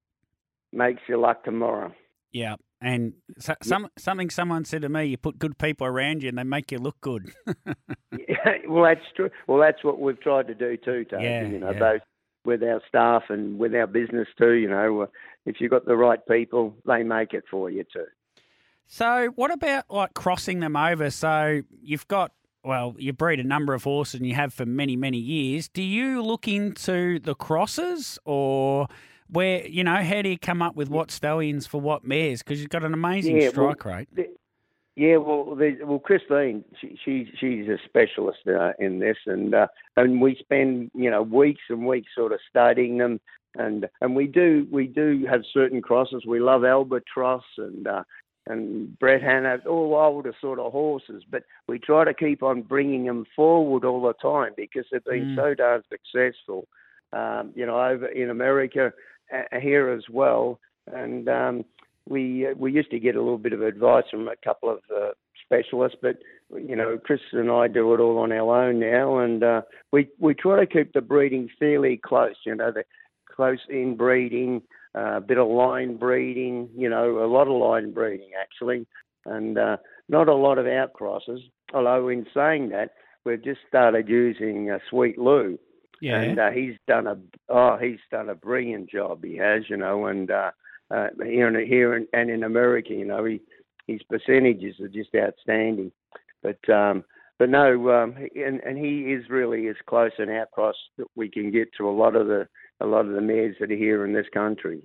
makes 0.71 1.01
your 1.07 1.17
luck 1.17 1.43
tomorrow. 1.43 1.93
Yeah. 2.31 2.55
And 2.81 3.13
so, 3.37 3.55
some 3.61 3.89
something 3.97 4.29
someone 4.29 4.63
said 4.63 4.83
to 4.83 4.89
me, 4.89 5.05
you 5.05 5.17
put 5.17 5.37
good 5.37 5.57
people 5.57 5.85
around 5.85 6.23
you 6.23 6.29
and 6.29 6.37
they 6.37 6.43
make 6.43 6.71
you 6.71 6.77
look 6.77 7.01
good. 7.01 7.33
yeah, 8.17 8.53
well, 8.69 8.83
that's 8.83 9.05
true. 9.15 9.29
Well, 9.47 9.59
that's 9.59 9.83
what 9.83 9.99
we've 9.99 10.19
tried 10.19 10.47
to 10.47 10.55
do 10.55 10.77
too, 10.77 11.05
Tony. 11.05 11.25
Yeah, 11.25 11.43
you 11.43 11.59
know, 11.59 11.71
yeah. 11.71 11.79
both 11.79 12.01
with 12.45 12.63
our 12.63 12.81
staff 12.87 13.23
and 13.29 13.59
with 13.59 13.75
our 13.75 13.87
business 13.87 14.29
too. 14.37 14.53
You 14.53 14.69
know, 14.69 15.07
if 15.45 15.57
you've 15.59 15.71
got 15.71 15.85
the 15.85 15.97
right 15.97 16.19
people, 16.25 16.73
they 16.85 17.03
make 17.03 17.33
it 17.33 17.43
for 17.51 17.69
you 17.69 17.83
too. 17.83 18.05
So, 18.87 19.27
what 19.35 19.51
about 19.51 19.85
like 19.89 20.13
crossing 20.13 20.61
them 20.61 20.77
over? 20.77 21.09
So, 21.09 21.61
you've 21.81 22.07
got 22.07 22.31
well, 22.63 22.95
you 22.97 23.13
breed 23.13 23.39
a 23.39 23.43
number 23.43 23.73
of 23.73 23.83
horses 23.83 24.15
and 24.19 24.27
you 24.27 24.35
have 24.35 24.53
for 24.53 24.65
many, 24.65 24.95
many 24.95 25.17
years. 25.17 25.67
Do 25.67 25.81
you 25.81 26.21
look 26.21 26.47
into 26.47 27.19
the 27.19 27.35
crosses 27.35 28.19
or 28.25 28.87
where, 29.29 29.65
you 29.67 29.83
know, 29.83 29.95
how 29.95 30.21
do 30.21 30.29
you 30.29 30.37
come 30.37 30.61
up 30.61 30.75
with 30.75 30.89
what 30.89 31.11
stallions 31.11 31.67
for 31.67 31.79
what 31.79 32.03
mares? 32.03 32.43
Because 32.43 32.59
you've 32.59 32.69
got 32.69 32.83
an 32.83 32.93
amazing 32.93 33.41
yeah, 33.41 33.49
strike 33.49 33.85
well, 33.85 33.95
rate. 33.95 34.09
The, 34.13 34.27
yeah, 34.95 35.15
well, 35.15 35.55
the, 35.55 35.77
well, 35.85 35.99
Christine, 35.99 36.65
she, 36.81 36.99
she 37.05 37.31
she's 37.39 37.69
a 37.69 37.77
specialist 37.85 38.39
uh, 38.45 38.73
in 38.79 38.99
this, 38.99 39.15
and 39.25 39.55
uh, 39.55 39.67
and 39.95 40.19
we 40.19 40.35
spend 40.37 40.91
you 40.93 41.09
know 41.09 41.21
weeks 41.21 41.61
and 41.69 41.87
weeks 41.87 42.09
sort 42.13 42.33
of 42.33 42.39
studying 42.49 42.97
them, 42.97 43.21
and 43.55 43.87
and 44.01 44.13
we 44.13 44.27
do 44.27 44.67
we 44.69 44.87
do 44.87 45.25
have 45.29 45.43
certain 45.53 45.81
crosses. 45.81 46.25
We 46.27 46.41
love 46.41 46.65
albatross 46.65 47.45
and 47.57 47.87
uh, 47.87 48.03
and 48.49 48.97
Bret 48.99 49.21
Hanover, 49.21 49.69
all 49.69 49.95
older 49.95 50.33
sort 50.41 50.59
of 50.59 50.71
horses, 50.71 51.23
but 51.29 51.43
we 51.67 51.79
try 51.79 52.03
to 52.03 52.13
keep 52.13 52.43
on 52.43 52.63
bringing 52.63 53.05
them 53.05 53.25
forward 53.35 53.85
all 53.85 54.01
the 54.01 54.13
time 54.13 54.53
because 54.57 54.85
they've 54.91 55.03
been 55.05 55.35
mm. 55.35 55.35
so 55.35 55.53
darn 55.53 55.83
successful. 55.89 56.67
Um, 57.13 57.53
you 57.55 57.65
know, 57.65 57.79
over 57.79 58.07
in 58.07 58.29
America, 58.29 58.91
uh, 59.33 59.59
here 59.59 59.89
as 59.89 60.03
well, 60.11 60.59
and 60.91 61.29
um, 61.29 61.65
we 62.07 62.47
uh, 62.47 62.53
we 62.57 62.71
used 62.71 62.91
to 62.91 62.99
get 62.99 63.15
a 63.15 63.21
little 63.21 63.37
bit 63.37 63.53
of 63.53 63.61
advice 63.61 64.03
from 64.11 64.27
a 64.27 64.35
couple 64.43 64.69
of 64.69 64.79
uh, 64.95 65.11
specialists, 65.43 65.97
but 66.01 66.17
you 66.55 66.75
know, 66.75 66.99
Chris 67.03 67.19
and 67.31 67.51
I 67.51 67.67
do 67.67 67.93
it 67.93 67.99
all 67.99 68.19
on 68.19 68.31
our 68.31 68.67
own 68.67 68.79
now, 68.79 69.19
and 69.19 69.43
uh, 69.43 69.61
we 69.91 70.09
we 70.19 70.33
try 70.33 70.59
to 70.59 70.65
keep 70.65 70.93
the 70.93 71.01
breeding 71.01 71.49
fairly 71.59 71.97
close. 72.03 72.35
You 72.45 72.55
know, 72.55 72.71
the 72.71 72.83
close 73.35 73.59
in 73.69 73.95
breeding, 73.95 74.61
uh, 74.95 75.17
a 75.17 75.21
bit 75.21 75.37
of 75.37 75.47
line 75.47 75.97
breeding. 75.97 76.69
You 76.75 76.89
know, 76.89 77.23
a 77.23 77.27
lot 77.27 77.47
of 77.47 77.53
line 77.53 77.91
breeding 77.91 78.31
actually, 78.39 78.87
and 79.25 79.57
uh, 79.57 79.77
not 80.07 80.27
a 80.27 80.35
lot 80.35 80.57
of 80.57 80.65
outcrosses. 80.65 81.39
Although 81.73 82.09
in 82.09 82.25
saying 82.33 82.69
that, 82.69 82.91
we've 83.25 83.43
just 83.43 83.61
started 83.67 84.07
using 84.07 84.71
uh, 84.71 84.79
Sweet 84.89 85.17
Lou. 85.17 85.59
Yeah. 86.01 86.21
And 86.21 86.39
uh, 86.39 86.51
he's 86.51 86.75
done 86.87 87.07
a 87.07 87.17
oh 87.49 87.77
he's 87.77 87.99
done 88.09 88.29
a 88.29 88.35
brilliant 88.35 88.89
job. 88.89 89.23
He 89.23 89.35
has, 89.37 89.63
you 89.69 89.77
know, 89.77 90.05
and 90.05 90.31
uh, 90.31 90.51
uh, 90.91 91.07
here 91.23 91.47
and 91.47 91.67
here 91.67 91.95
in, 91.95 92.07
and 92.13 92.29
in 92.29 92.43
America, 92.43 92.93
you 92.93 93.05
know, 93.05 93.25
he 93.25 93.41
his 93.85 94.01
percentages 94.03 94.79
are 94.79 94.87
just 94.87 95.09
outstanding. 95.15 95.91
But 96.41 96.69
um, 96.69 97.03
but 97.37 97.49
no, 97.49 97.89
um, 97.89 98.15
and 98.35 98.61
and 98.61 98.77
he 98.77 99.13
is 99.13 99.29
really 99.29 99.67
as 99.67 99.75
close 99.87 100.11
an 100.19 100.29
outcross 100.29 100.73
that 100.97 101.07
we 101.15 101.29
can 101.29 101.51
get 101.51 101.69
to 101.77 101.89
a 101.89 101.91
lot 101.91 102.15
of 102.15 102.27
the 102.27 102.47
a 102.79 102.85
lot 102.85 103.05
of 103.05 103.11
the 103.13 103.21
mares 103.21 103.55
that 103.59 103.71
are 103.71 103.75
here 103.75 104.05
in 104.05 104.13
this 104.13 104.27
country. 104.33 104.81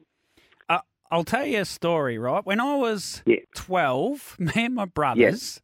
Uh, 0.68 0.80
I'll 1.10 1.24
tell 1.24 1.46
you 1.46 1.60
a 1.60 1.64
story, 1.64 2.18
right? 2.18 2.44
When 2.44 2.60
I 2.60 2.74
was 2.76 3.22
Yeah. 3.26 3.36
12, 3.54 4.36
me 4.38 4.52
and 4.56 4.74
my 4.74 4.84
brothers, 4.86 5.60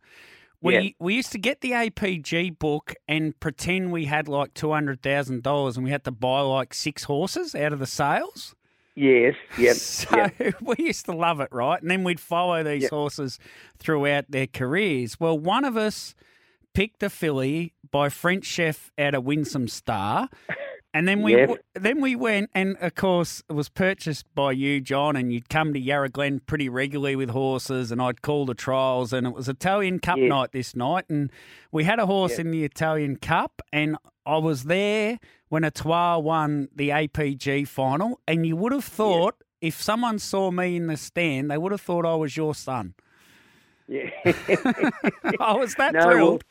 we, 0.62 0.74
Yeah. 0.78 0.90
we 0.98 1.14
used 1.14 1.32
to 1.32 1.38
get 1.38 1.60
the 1.60 1.72
APG 1.72 2.50
book 2.58 2.94
and 3.08 3.38
pretend 3.40 3.92
we 3.92 4.04
had 4.06 4.28
like 4.28 4.54
$200,000 4.54 5.76
and 5.76 5.84
we 5.84 5.90
had 5.90 6.04
to 6.04 6.10
buy 6.12 6.40
like 6.40 6.74
six 6.74 7.04
horses 7.04 7.54
out 7.54 7.72
of 7.72 7.78
the 7.78 7.86
sales. 7.86 8.54
Yes, 8.96 9.34
yep, 9.58 9.76
So 9.76 10.16
yep. 10.16 10.54
we 10.60 10.74
used 10.78 11.06
to 11.06 11.12
love 11.12 11.40
it, 11.40 11.48
right? 11.52 11.80
And 11.80 11.90
then 11.90 12.04
we'd 12.04 12.20
follow 12.20 12.62
these 12.62 12.82
Yep. 12.82 12.90
horses 12.90 13.38
throughout 13.78 14.26
their 14.30 14.46
careers. 14.46 15.18
Well, 15.18 15.38
one 15.38 15.64
of 15.64 15.76
us 15.76 16.14
picked 16.74 17.02
a 17.02 17.08
filly 17.10 17.72
by 17.90 18.08
French 18.08 18.44
chef 18.44 18.92
out 18.98 19.14
of 19.14 19.24
Winsome 19.24 19.68
Star. 19.68 20.28
And 20.92 21.06
then 21.06 21.22
we 21.22 21.32
Yep. 21.36 21.48
w- 21.48 21.62
then 21.74 22.00
we 22.00 22.16
went, 22.16 22.50
and 22.52 22.76
of 22.80 22.96
course 22.96 23.44
it 23.48 23.52
was 23.52 23.68
purchased 23.68 24.26
by 24.34 24.50
you, 24.50 24.80
John, 24.80 25.14
and 25.14 25.32
you'd 25.32 25.48
come 25.48 25.72
to 25.72 25.78
Yarra 25.78 26.08
Glen 26.08 26.40
pretty 26.40 26.68
regularly 26.68 27.14
with 27.14 27.30
horses, 27.30 27.92
and 27.92 28.02
I'd 28.02 28.22
call 28.22 28.44
the 28.44 28.54
trials, 28.54 29.12
and 29.12 29.24
it 29.26 29.32
was 29.32 29.48
Italian 29.48 30.00
Cup 30.00 30.18
Yeah. 30.18 30.26
night 30.26 30.50
this 30.50 30.74
night, 30.74 31.04
and 31.08 31.30
we 31.70 31.84
had 31.84 32.00
a 32.00 32.06
horse 32.06 32.32
Yeah. 32.34 32.40
in 32.40 32.50
the 32.50 32.64
Italian 32.64 33.16
Cup, 33.16 33.62
and 33.72 33.96
I 34.26 34.38
was 34.38 34.64
there 34.64 35.20
when 35.48 35.62
Etoile 35.62 36.22
won 36.24 36.68
the 36.74 36.90
APG 36.90 37.64
final, 37.64 38.20
and 38.26 38.44
you 38.44 38.56
would 38.56 38.72
have 38.72 38.84
thought 38.84 39.36
if 39.60 39.80
someone 39.80 40.18
saw 40.18 40.50
me 40.50 40.74
in 40.74 40.88
the 40.88 40.96
stand, 40.96 41.50
they 41.52 41.58
would 41.58 41.70
have 41.70 41.80
thought 41.80 42.04
I 42.04 42.16
was 42.16 42.36
your 42.36 42.54
son. 42.54 42.94
yeah. 43.86 44.10
I 45.38 45.54
was 45.56 45.74
that 45.76 45.92
No, 45.94 46.02
thrilled. 46.02 46.44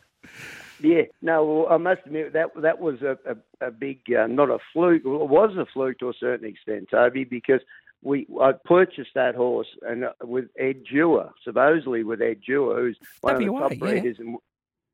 Yeah, 0.81 1.03
no, 1.21 1.43
well, 1.43 1.67
I 1.69 1.77
must 1.77 2.01
admit 2.05 2.33
that 2.33 2.49
that 2.61 2.79
was 2.79 3.01
a 3.01 3.17
a, 3.25 3.67
a 3.67 3.71
big, 3.71 3.99
uh, 4.17 4.27
not 4.27 4.49
a 4.49 4.59
fluke. 4.73 5.03
Well, 5.05 5.23
it 5.23 5.29
was 5.29 5.55
a 5.57 5.65
fluke 5.73 5.99
to 5.99 6.09
a 6.09 6.13
certain 6.19 6.47
extent, 6.47 6.89
Toby, 6.89 7.23
because 7.23 7.61
we 8.01 8.27
I 8.41 8.53
purchased 8.63 9.11
that 9.15 9.35
horse 9.35 9.67
and 9.81 10.05
uh, 10.05 10.11
with 10.21 10.45
Ed 10.57 10.83
Dewar, 10.89 11.31
supposedly 11.43 12.03
with 12.03 12.21
Ed 12.21 12.41
Dewar, 12.45 12.79
who's 12.81 12.97
one 13.21 13.35
of 13.35 13.39
the 13.41 13.47
top 13.47 13.71
yeah. 13.71 13.77
breeders 13.77 14.17
in, 14.19 14.37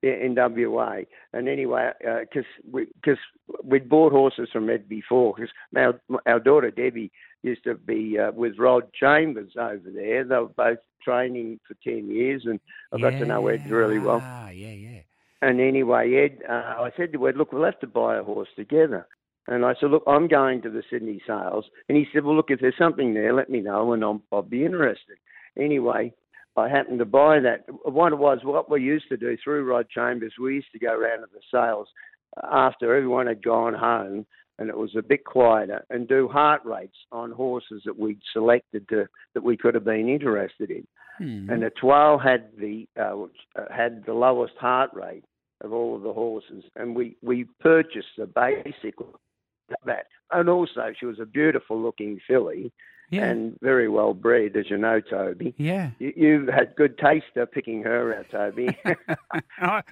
in 0.01 0.35
WA. 0.35 1.01
And 1.33 1.47
anyway, 1.47 1.91
because 1.99 2.45
we 2.71 2.87
because 2.95 3.19
we'd 3.63 3.89
bought 3.89 4.11
horses 4.11 4.49
from 4.51 4.69
Ed 4.69 4.89
before, 4.89 5.35
because 5.35 5.51
our 5.75 5.99
our 6.25 6.39
daughter 6.39 6.71
Debbie 6.71 7.11
used 7.43 7.63
to 7.65 7.75
be 7.75 8.17
uh, 8.17 8.31
with 8.31 8.57
Rod 8.57 8.91
Chambers 8.93 9.51
over 9.55 9.91
there. 9.93 10.23
They 10.23 10.35
were 10.35 10.47
both 10.47 10.79
training 11.03 11.59
for 11.67 11.75
ten 11.83 12.09
years, 12.09 12.43
and 12.45 12.59
I 12.91 12.97
got 12.99 13.11
to 13.11 13.25
know 13.25 13.47
Ed 13.47 13.69
really 13.69 13.99
well. 13.99 14.21
Ah, 14.23 14.49
yeah, 14.49 14.71
yeah. 14.71 15.01
And 15.45 15.61
anyway, 15.61 16.15
Ed, 16.15 16.43
uh, 16.49 16.81
I 16.81 16.89
said 16.97 17.13
to 17.13 17.27
Ed, 17.27 17.37
look, 17.37 17.53
we'll 17.53 17.65
have 17.65 17.79
to 17.81 17.87
buy 17.87 18.17
a 18.17 18.23
horse 18.23 18.49
together. 18.55 19.05
And 19.45 19.63
I 19.63 19.75
said, 19.79 19.91
look, 19.91 20.01
I'm 20.07 20.27
going 20.27 20.63
to 20.63 20.71
the 20.71 20.81
Sydney 20.89 21.21
sales. 21.27 21.65
And 21.87 21.95
he 21.95 22.07
said, 22.11 22.23
well, 22.23 22.35
look, 22.35 22.49
if 22.49 22.61
there's 22.61 22.73
something 22.79 23.13
there, 23.13 23.31
let 23.31 23.47
me 23.47 23.61
know 23.61 23.93
and 23.93 24.03
I'll, 24.03 24.23
I'll 24.31 24.41
be 24.41 24.65
interested. 24.65 25.17
Anyway, 25.55 26.13
I 26.57 26.67
happened 26.67 26.97
to 26.97 27.05
buy 27.05 27.39
that. 27.41 27.65
What 27.83 28.11
it 28.11 28.17
was, 28.17 28.39
what 28.41 28.71
we 28.71 28.81
used 28.81 29.05
to 29.09 29.17
do 29.17 29.37
through 29.43 29.69
Rod 29.69 29.87
Chambers, 29.87 30.33
we 30.41 30.55
used 30.55 30.71
to 30.71 30.79
go 30.79 30.93
around 30.93 31.19
to 31.19 31.27
the 31.31 31.41
sales 31.51 31.89
after 32.51 32.95
everyone 32.95 33.27
had 33.27 33.43
gone 33.43 33.75
home 33.75 34.25
and 34.57 34.67
it 34.67 34.75
was 34.75 34.95
a 34.97 35.03
bit 35.03 35.25
quieter 35.25 35.85
and 35.91 36.07
do 36.07 36.27
heart 36.27 36.65
rates 36.65 36.97
on 37.11 37.29
horses 37.29 37.83
that 37.85 37.99
we'd 37.99 38.19
selected 38.33 38.89
to, 38.89 39.05
that 39.35 39.43
we 39.43 39.57
could 39.57 39.75
have 39.75 39.85
been 39.85 40.09
interested 40.09 40.71
in 40.71 40.87
Hmm. 41.17 41.49
and 41.49 41.63
Etoile 41.63 42.17
had 42.17 42.49
the 42.59 42.87
uh, 42.99 43.15
had 43.73 44.03
the 44.05 44.13
lowest 44.13 44.55
heart 44.59 44.89
rate 44.93 45.23
of 45.61 45.73
all 45.73 45.95
of 45.95 46.03
the 46.03 46.13
horses, 46.13 46.63
and 46.75 46.95
we 46.95 47.17
we 47.21 47.45
purchased 47.59 48.15
the 48.17 48.25
basic 48.25 48.99
of 48.99 49.15
that, 49.85 50.07
and 50.31 50.49
also 50.49 50.93
she 50.99 51.05
was 51.05 51.19
a 51.19 51.25
beautiful 51.25 51.81
looking 51.81 52.19
filly 52.27 52.71
yeah, 53.11 53.25
and 53.25 53.57
very 53.61 53.87
well 53.87 54.13
bred, 54.13 54.55
as 54.55 54.69
you 54.69 54.77
know, 54.77 54.99
Toby. 54.99 55.53
yeah. 55.57 55.91
You, 55.99 56.13
you 56.15 56.47
had 56.51 56.75
good 56.75 56.97
taste 56.97 57.35
of 57.35 57.51
picking 57.51 57.83
her 57.83 58.15
out, 58.17 58.25
Toby. 58.31 58.75
I- 59.59 59.83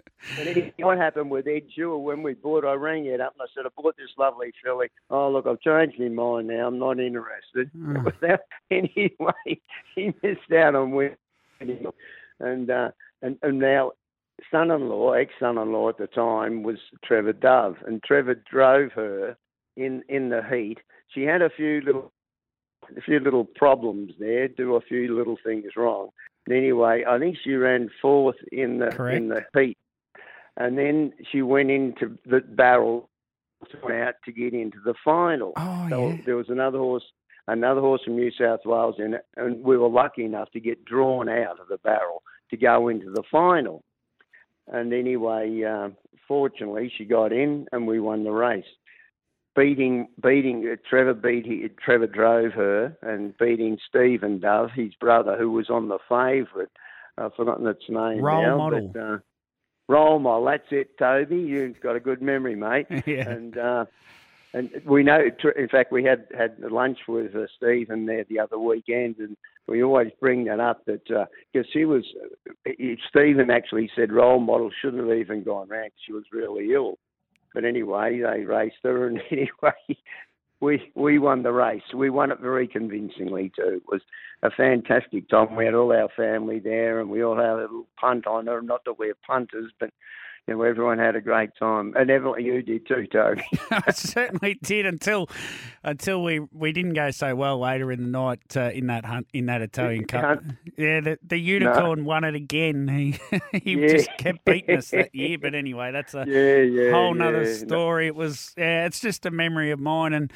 what 0.79 0.97
happened 0.97 1.29
with 1.29 1.47
Ed 1.47 1.63
Dewar 1.75 1.97
when 1.97 2.23
we 2.23 2.33
bought, 2.33 2.65
I 2.65 2.73
rang 2.73 3.07
Ed 3.07 3.21
up 3.21 3.33
and 3.37 3.47
I 3.47 3.51
said, 3.53 3.65
I 3.65 3.69
bought 3.81 3.95
this 3.97 4.09
lovely 4.17 4.51
filly. 4.63 4.87
Oh, 5.09 5.29
look, 5.29 5.45
I've 5.45 5.59
changed 5.61 5.99
my 5.99 6.09
mind 6.09 6.47
now. 6.47 6.67
I'm 6.67 6.79
not 6.79 6.99
interested. 6.99 7.69
Mm. 7.77 8.03
Without, 8.05 8.39
anyway, 8.71 9.61
he 9.95 10.13
missed 10.23 10.51
out 10.57 10.75
on 10.75 10.91
winning. 10.91 11.85
And, 12.39 12.69
uh, 12.69 12.91
and, 13.21 13.37
and 13.43 13.59
now, 13.59 13.91
son-in-law, 14.51 15.13
ex-son-in-law 15.13 15.89
at 15.89 15.97
the 15.97 16.07
time 16.07 16.63
was 16.63 16.77
Trevor 17.03 17.33
Dove. 17.33 17.77
And 17.85 18.01
Trevor 18.03 18.35
drove 18.35 18.91
her 18.93 19.37
in, 19.75 20.03
in 20.09 20.29
the 20.29 20.41
heat. 20.49 20.79
She 21.13 21.23
had 21.23 21.41
a 21.41 21.49
few 21.49 21.81
little 21.81 22.11
a 22.97 23.01
few 23.01 23.19
little 23.19 23.45
problems 23.45 24.11
there, 24.19 24.47
do 24.49 24.75
a 24.75 24.81
few 24.81 25.15
little 25.15 25.37
things 25.43 25.71
wrong. 25.77 26.09
Anyway, 26.49 27.03
I 27.07 27.17
think 27.17 27.37
she 27.41 27.53
ran 27.53 27.89
fourth 28.01 28.35
in 28.51 28.79
the 28.79 28.87
Correct. 28.87 29.17
in 29.17 29.29
the 29.29 29.45
heat, 29.57 29.77
and 30.57 30.77
then 30.77 31.13
she 31.31 31.41
went 31.41 31.71
into 31.71 32.17
the 32.25 32.41
barrel 32.41 33.09
out 33.89 34.15
to 34.25 34.31
get 34.31 34.53
into 34.53 34.79
the 34.83 34.93
final. 35.05 35.53
oh, 35.55 35.87
so 35.89 36.09
yeah. 36.09 36.17
there 36.25 36.35
was 36.35 36.49
another 36.49 36.79
horse, 36.79 37.05
another 37.47 37.79
horse 37.79 38.01
from 38.03 38.17
New 38.17 38.31
South 38.31 38.59
Wales 38.65 38.95
in 38.99 39.13
it, 39.13 39.25
and 39.37 39.63
we 39.63 39.77
were 39.77 39.87
lucky 39.87 40.25
enough 40.25 40.51
to 40.51 40.59
get 40.59 40.83
drawn 40.83 41.29
out 41.29 41.59
of 41.61 41.69
the 41.69 41.77
barrel 41.77 42.23
to 42.49 42.57
go 42.57 42.89
into 42.89 43.09
the 43.09 43.23
final. 43.31 43.81
And 44.67 44.93
anyway, 44.93 45.63
uh, 45.63 45.89
fortunately, 46.27 46.91
she 46.97 47.05
got 47.05 47.33
in, 47.33 47.67
and 47.71 47.87
we 47.87 47.99
won 47.99 48.23
the 48.23 48.31
race 48.31 48.65
beating 49.55 50.07
beating 50.21 50.67
uh, 50.71 50.75
Trevor 50.87 51.13
beat 51.13 51.45
he, 51.45 51.67
Trevor 51.83 52.07
drove 52.07 52.53
her 52.53 52.97
and 53.01 53.37
beating 53.37 53.77
Stephen 53.87 54.39
Dove, 54.39 54.71
his 54.75 54.93
brother, 54.95 55.37
who 55.37 55.51
was 55.51 55.69
on 55.69 55.87
the 55.87 55.99
favourite. 56.09 56.69
I've 57.17 57.33
forgotten 57.35 57.67
its 57.67 57.83
name 57.89 58.21
Role 58.21 58.41
now. 58.41 58.57
model. 58.57 58.91
But, 58.93 58.99
uh, 58.99 59.17
role 59.87 60.19
model. 60.19 60.45
That's 60.45 60.71
it, 60.71 60.97
Toby. 60.97 61.37
You've 61.37 61.79
got 61.81 61.95
a 61.95 61.99
good 61.99 62.21
memory, 62.21 62.55
mate. 62.55 62.87
yeah. 63.05 63.29
And 63.29 63.57
uh, 63.57 63.85
and 64.53 64.69
we 64.85 65.03
know. 65.03 65.19
In 65.55 65.69
fact, 65.69 65.91
we 65.91 66.03
had 66.03 66.27
had 66.35 66.59
lunch 66.59 66.99
with 67.07 67.35
uh, 67.35 67.45
Stephen 67.57 68.05
there 68.05 68.25
the 68.29 68.39
other 68.39 68.57
weekend, 68.57 69.17
and 69.19 69.37
we 69.67 69.83
always 69.83 70.11
bring 70.19 70.45
that 70.45 70.59
up 70.59 70.85
that 70.85 71.27
because 71.51 71.67
she 71.71 71.85
was. 71.85 72.03
Uh, 72.67 72.71
Stephen 73.09 73.49
actually 73.49 73.89
said 73.95 74.11
role 74.11 74.39
model 74.39 74.69
shouldn't 74.81 75.07
have 75.07 75.17
even 75.17 75.43
gone 75.43 75.69
round 75.69 75.91
she 76.05 76.13
was 76.13 76.23
really 76.31 76.73
ill. 76.73 76.97
But 77.53 77.65
anyway, 77.65 78.19
they 78.21 78.45
raced 78.45 78.77
her, 78.83 79.07
and 79.07 79.21
anyway, 79.31 79.97
we 80.59 80.91
we 80.95 81.19
won 81.19 81.43
the 81.43 81.51
race. 81.51 81.83
We 81.93 82.09
won 82.09 82.31
it 82.31 82.39
very 82.39 82.67
convincingly 82.67 83.51
too. 83.55 83.77
It 83.77 83.83
was 83.87 84.01
a 84.41 84.51
fantastic 84.51 85.29
time. 85.29 85.55
We 85.55 85.65
had 85.65 85.75
all 85.75 85.93
our 85.93 86.09
family 86.15 86.59
there, 86.59 86.99
and 86.99 87.09
we 87.09 87.23
all 87.23 87.35
had 87.35 87.45
a 87.45 87.55
little 87.55 87.87
punt 87.99 88.27
on 88.27 88.47
her. 88.47 88.61
Not 88.61 88.83
that 88.85 88.99
we're 88.99 89.15
punters, 89.25 89.71
but 89.79 89.91
you 90.47 90.55
know, 90.55 90.61
everyone 90.63 90.99
had 90.99 91.15
a 91.15 91.21
great 91.21 91.51
time, 91.57 91.93
and 91.95 92.09
evidently 92.09 92.43
you 92.43 92.61
did 92.61 92.85
too, 92.85 93.07
Toby. 93.07 93.43
I 93.71 93.91
certainly 93.91 94.59
did 94.61 94.85
until 94.85 95.29
until 95.83 96.21
we, 96.21 96.39
we 96.51 96.73
didn't 96.73 96.93
go 96.93 97.11
so 97.11 97.33
well 97.35 97.59
later 97.59 97.91
in 97.93 98.03
the 98.03 98.09
night 98.09 98.57
uh, 98.57 98.69
in 98.73 98.87
that 98.87 99.05
hunt 99.05 99.27
in 99.33 99.45
that 99.45 99.61
Italian 99.61 100.05
Cup. 100.05 100.43
Yeah, 100.77 100.99
the 100.99 101.17
the 101.25 101.37
unicorn 101.37 102.03
won 102.03 102.25
it 102.25 102.35
again. 102.35 102.87
He 102.89 103.17
he 103.59 103.71
Yeah. 103.79 103.87
just 103.87 104.09
kept 104.17 104.43
beating 104.43 104.77
us 104.77 104.89
that 104.91 105.15
year. 105.15 105.37
But 105.41 105.55
anyway, 105.55 105.91
that's 105.91 106.13
a 106.13 106.25
yeah, 106.27 106.57
yeah, 106.57 106.91
whole 106.91 107.13
nother 107.13 107.45
story. 107.45 108.07
It 108.07 108.15
was 108.15 108.53
yeah, 108.57 108.85
it's 108.85 108.99
just 108.99 109.25
a 109.25 109.31
memory 109.31 109.71
of 109.71 109.79
mine 109.79 110.13
and. 110.13 110.31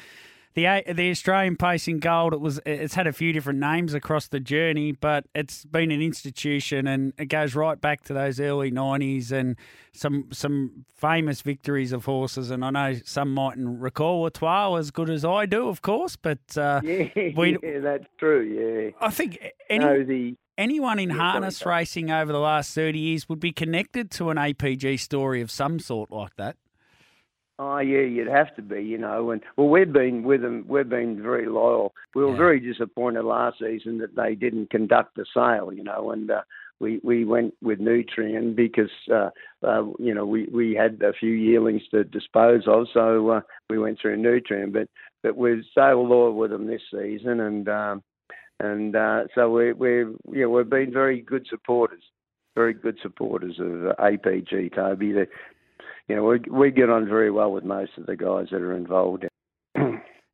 The 0.54 0.82
the 0.92 1.10
Australian 1.10 1.56
Pacing 1.56 2.00
Gold. 2.00 2.32
It 2.32 2.40
was 2.40 2.60
it's 2.66 2.94
had 2.94 3.06
a 3.06 3.12
few 3.12 3.32
different 3.32 3.60
names 3.60 3.94
across 3.94 4.28
the 4.28 4.40
journey, 4.40 4.92
but 4.92 5.26
it's 5.34 5.64
been 5.64 5.90
an 5.90 6.02
institution, 6.02 6.86
and 6.86 7.12
it 7.18 7.26
goes 7.26 7.54
right 7.54 7.80
back 7.80 8.02
to 8.04 8.14
those 8.14 8.40
early 8.40 8.70
nineties 8.70 9.30
and 9.30 9.56
some 9.92 10.28
some 10.32 10.84
famous 10.94 11.42
victories 11.42 11.92
of 11.92 12.04
horses. 12.06 12.50
And 12.50 12.64
I 12.64 12.70
know 12.70 12.94
some 13.04 13.32
mightn't 13.32 13.80
recall 13.80 14.26
Etoile 14.26 14.76
as 14.76 14.90
good 14.90 15.10
as 15.10 15.24
I 15.24 15.46
do, 15.46 15.68
of 15.68 15.82
course, 15.82 16.16
but 16.16 16.38
uh, 16.56 16.80
yeah, 16.84 17.08
yeah, 17.14 17.78
that's 17.80 18.06
true. 18.18 18.42
Yeah, 18.42 18.90
I 19.00 19.10
think 19.10 19.38
any, 19.68 19.84
no, 19.84 20.02
the, 20.02 20.36
anyone 20.56 20.98
in 20.98 21.10
yeah, 21.10 21.16
harness 21.16 21.64
racing 21.64 22.10
over 22.10 22.32
the 22.32 22.40
last 22.40 22.74
thirty 22.74 22.98
years 22.98 23.28
would 23.28 23.40
be 23.40 23.52
connected 23.52 24.10
to 24.12 24.30
an 24.30 24.36
APG 24.36 24.98
story 24.98 25.40
of 25.40 25.50
some 25.50 25.78
sort 25.78 26.10
like 26.10 26.34
that. 26.36 26.56
Oh 27.60 27.78
yeah, 27.78 28.02
you'd 28.02 28.28
have 28.28 28.54
to 28.54 28.62
be, 28.62 28.82
you 28.82 28.98
know. 28.98 29.30
And 29.30 29.42
well, 29.56 29.68
we've 29.68 29.92
been 29.92 30.22
with 30.22 30.42
them. 30.42 30.64
We've 30.68 30.88
been 30.88 31.20
very 31.20 31.48
loyal. 31.48 31.92
We 32.14 32.22
were 32.22 32.30
yeah. 32.30 32.36
very 32.36 32.60
disappointed 32.60 33.24
last 33.24 33.58
season 33.58 33.98
that 33.98 34.14
they 34.14 34.36
didn't 34.36 34.70
conduct 34.70 35.16
the 35.16 35.26
sale, 35.34 35.72
you 35.72 35.82
know. 35.82 36.12
And 36.12 36.30
uh, 36.30 36.42
we 36.78 37.00
we 37.02 37.24
went 37.24 37.54
with 37.60 37.80
Nutrien 37.80 38.54
because 38.54 38.90
uh, 39.12 39.30
uh, 39.66 39.86
you 39.98 40.14
know 40.14 40.24
we 40.24 40.46
we 40.52 40.74
had 40.74 41.02
a 41.02 41.12
few 41.12 41.32
yearlings 41.32 41.82
to 41.90 42.04
dispose 42.04 42.62
of, 42.68 42.86
so 42.94 43.28
uh, 43.30 43.40
we 43.68 43.78
went 43.78 44.00
through 44.00 44.18
Nutrien. 44.18 44.72
But 44.72 44.88
but 45.24 45.36
we're 45.36 45.62
so 45.74 46.00
loyal 46.00 46.34
with 46.34 46.52
them 46.52 46.68
this 46.68 46.82
season, 46.92 47.40
and 47.40 47.68
um, 47.68 48.02
and 48.60 48.94
uh, 48.94 49.24
so 49.34 49.50
we 49.50 49.72
we're 49.72 50.14
yeah 50.32 50.46
we've 50.46 50.70
been 50.70 50.92
very 50.92 51.22
good 51.22 51.46
supporters 51.50 52.04
very 52.54 52.74
good 52.74 52.98
supporters 53.02 53.60
of 53.60 53.96
APG, 53.98 54.74
Toby. 54.74 55.14
You 56.08 56.16
know, 56.16 56.24
we 56.24 56.40
we 56.50 56.70
get 56.70 56.90
on 56.90 57.06
very 57.06 57.30
well 57.30 57.52
with 57.52 57.64
most 57.64 57.92
of 57.98 58.06
the 58.06 58.16
guys 58.16 58.48
that 58.50 58.62
are 58.62 58.74
involved. 58.74 59.26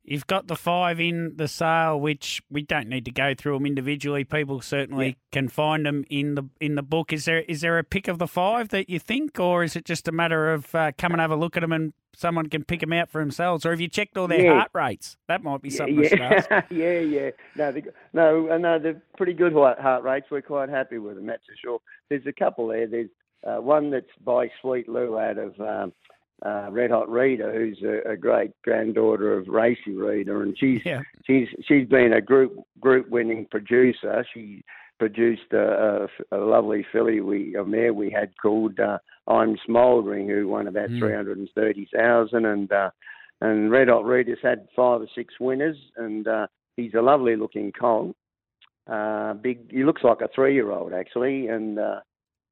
You've 0.07 0.27
got 0.27 0.47
the 0.47 0.55
five 0.55 0.99
in 0.99 1.33
the 1.35 1.47
sale, 1.47 1.99
which 1.99 2.41
we 2.49 2.61
don't 2.61 2.87
need 2.87 3.05
to 3.05 3.11
go 3.11 3.33
through 3.33 3.55
them 3.55 3.65
individually. 3.65 4.23
People 4.23 4.61
certainly 4.61 5.07
yeah. 5.07 5.13
can 5.31 5.49
find 5.49 5.83
them 5.85 6.05
in 6.11 6.35
the 6.35 6.43
in 6.61 6.75
the 6.75 6.83
book. 6.83 7.11
Is 7.11 7.25
there 7.25 7.39
is 7.41 7.61
there 7.61 7.79
a 7.79 7.83
pick 7.83 8.07
of 8.07 8.19
the 8.19 8.27
five 8.27 8.69
that 8.69 8.87
you 8.87 8.99
think, 8.99 9.39
or 9.39 9.63
is 9.63 9.75
it 9.75 9.83
just 9.83 10.07
a 10.07 10.11
matter 10.11 10.53
of 10.53 10.73
uh, 10.75 10.91
come 10.97 11.11
and 11.11 11.19
have 11.19 11.31
a 11.31 11.35
look 11.35 11.57
at 11.57 11.61
them 11.61 11.71
and 11.71 11.93
someone 12.15 12.47
can 12.47 12.63
pick 12.63 12.81
them 12.81 12.93
out 12.93 13.09
for 13.09 13.19
themselves? 13.19 13.65
Or 13.65 13.71
have 13.71 13.81
you 13.81 13.87
checked 13.87 14.15
all 14.15 14.27
their 14.27 14.43
yeah. 14.43 14.53
heart 14.53 14.71
rates? 14.73 15.17
That 15.27 15.43
might 15.43 15.63
be 15.63 15.71
something. 15.71 16.03
Yeah, 16.03 16.61
yeah, 16.69 16.99
yeah. 16.99 17.29
No, 17.55 17.71
they, 17.71 17.83
no, 18.13 18.51
uh, 18.51 18.57
no, 18.59 18.77
they're 18.77 19.01
pretty 19.17 19.33
good 19.33 19.53
heart 19.53 20.03
rates. 20.03 20.27
We're 20.29 20.41
quite 20.41 20.69
happy 20.69 20.99
with 20.99 21.15
them. 21.15 21.25
That's 21.25 21.43
for 21.45 21.55
sure. 21.61 21.79
There's 22.09 22.27
a 22.27 22.33
couple 22.33 22.67
there. 22.67 22.87
There's 22.87 23.09
uh, 23.45 23.61
one 23.61 23.91
that's 23.91 24.05
by 24.23 24.49
Sweet 24.61 24.89
Lou 24.89 25.17
out 25.17 25.37
of 25.37 25.59
um, 25.59 25.93
uh, 26.45 26.67
Red 26.71 26.91
Hot 26.91 27.09
Reader, 27.09 27.53
who's 27.53 27.81
a, 27.83 28.11
a, 28.11 28.17
great 28.17 28.51
granddaughter 28.63 29.37
of 29.37 29.47
Racy 29.47 29.95
Reader, 29.95 30.43
and 30.43 30.57
she's 30.57 30.81
yeah. 30.85 31.01
she's 31.25 31.47
she's 31.67 31.87
been 31.87 32.13
a 32.13 32.21
group 32.21 32.53
group 32.79 33.09
winning 33.09 33.47
producer. 33.49 34.25
She 34.33 34.63
produced 34.99 35.53
a, 35.53 36.07
a, 36.31 36.37
a 36.37 36.39
lovely 36.39 36.85
filly 36.91 37.21
we 37.21 37.55
a 37.55 37.63
mare 37.63 37.93
we 37.93 38.11
had 38.11 38.31
called 38.41 38.79
uh, 38.79 38.97
I'm 39.27 39.57
Smouldering, 39.65 40.27
who 40.27 40.47
won 40.47 40.67
about 40.67 40.89
mm. 40.89 40.99
three 40.99 41.13
hundred 41.13 41.37
and 41.37 41.49
thirty 41.55 41.87
thousand, 41.95 42.45
and 42.45 42.71
uh, 42.71 42.89
and 43.41 43.71
Red 43.71 43.87
Hot 43.87 44.05
Reader's 44.05 44.39
had 44.43 44.67
five 44.75 45.01
or 45.01 45.07
six 45.15 45.35
winners, 45.39 45.77
and 45.97 46.27
uh, 46.27 46.47
he's 46.75 46.93
a 46.95 47.01
lovely 47.01 47.35
looking 47.35 47.71
colt. 47.71 48.15
Uh, 48.87 49.33
big, 49.33 49.71
he 49.71 49.83
looks 49.83 50.03
like 50.03 50.21
a 50.21 50.29
three 50.35 50.53
year 50.53 50.71
old 50.71 50.93
actually, 50.93 51.47
and 51.47 51.79
uh, 51.79 52.01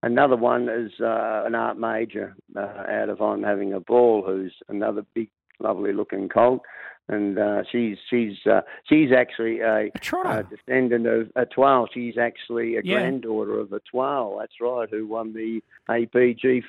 Another 0.03 0.36
one 0.36 0.67
is 0.67 0.91
uh, 1.00 1.43
an 1.45 1.55
art 1.55 1.79
major 1.79 2.36
uh, 2.57 2.83
out 2.89 3.07
of 3.07 3.22
I'm 3.22 3.41
Having 3.41 3.74
a 3.74 3.79
Ball, 3.79 4.22
who's 4.25 4.53
another 4.67 5.05
big, 5.13 5.29
lovely 5.62 5.93
looking 5.93 6.27
colt. 6.27 6.62
And 7.07 7.39
uh, 7.39 7.63
she's 7.72 7.98
she's 8.10 8.36
uh, 8.45 8.62
she's 8.83 9.12
actually 9.13 9.62
a, 9.62 9.89
a, 10.25 10.43
descendant 10.43 11.07
of 11.07 11.31
Etoile. 11.38 11.88
She's 11.93 12.17
actually 12.17 12.75
a 12.75 12.81
yeah. 12.83 13.00
granddaughter 13.00 13.60
of 13.60 13.72
Etoile. 13.72 14.39
That's 14.39 14.60
right, 14.60 14.89
who 14.89 15.07
won 15.07 15.33
the 15.33 15.62
APG 15.89 16.63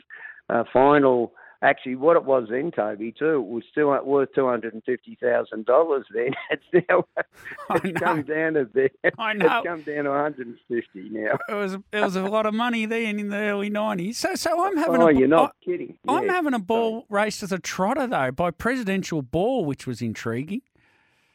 uh, 0.48 0.64
final 0.72 1.32
actually 1.64 1.96
what 1.96 2.16
it 2.16 2.24
was 2.24 2.48
then, 2.50 2.70
Toby, 2.70 3.12
too, 3.18 3.36
it 3.36 3.46
was 3.46 3.64
still 3.72 3.88
worth 4.04 4.28
two 4.34 4.46
hundred 4.46 4.74
and 4.74 4.84
fifty 4.84 5.16
thousand 5.20 5.66
dollars 5.66 6.04
then. 6.14 6.32
It's 6.50 6.86
now 6.88 7.04
it's 7.82 7.98
come 7.98 8.22
down 8.22 8.56
a 8.56 8.64
bit. 8.64 8.94
I 9.18 9.32
know. 9.32 9.46
It's 9.46 9.66
come 9.66 9.82
down 9.82 10.04
to 10.04 10.10
one 10.10 10.20
hundred 10.20 10.46
and 10.46 10.58
fifty 10.68 11.08
now. 11.08 11.38
It 11.48 11.54
was 11.54 11.74
it 11.74 12.00
was 12.00 12.16
a 12.16 12.22
lot 12.22 12.46
of 12.46 12.54
money 12.54 12.86
then 12.86 13.18
in 13.18 13.30
the 13.30 13.36
early 13.36 13.70
nineties. 13.70 14.18
So 14.18 14.34
so 14.34 14.64
I'm 14.64 14.76
having 14.76 15.02
oh, 15.02 15.08
a 15.08 15.12
you're 15.12 15.26
not 15.26 15.56
I, 15.62 15.64
kidding. 15.64 15.98
I'm 16.06 16.28
having 16.28 16.54
a 16.54 16.58
ball 16.58 17.06
race 17.08 17.42
as 17.42 17.50
a 17.50 17.58
trotter 17.58 18.06
though 18.06 18.30
by 18.30 18.50
Presidential 18.50 19.22
Ball, 19.22 19.64
which 19.64 19.86
was 19.86 20.02
intriguing. 20.02 20.62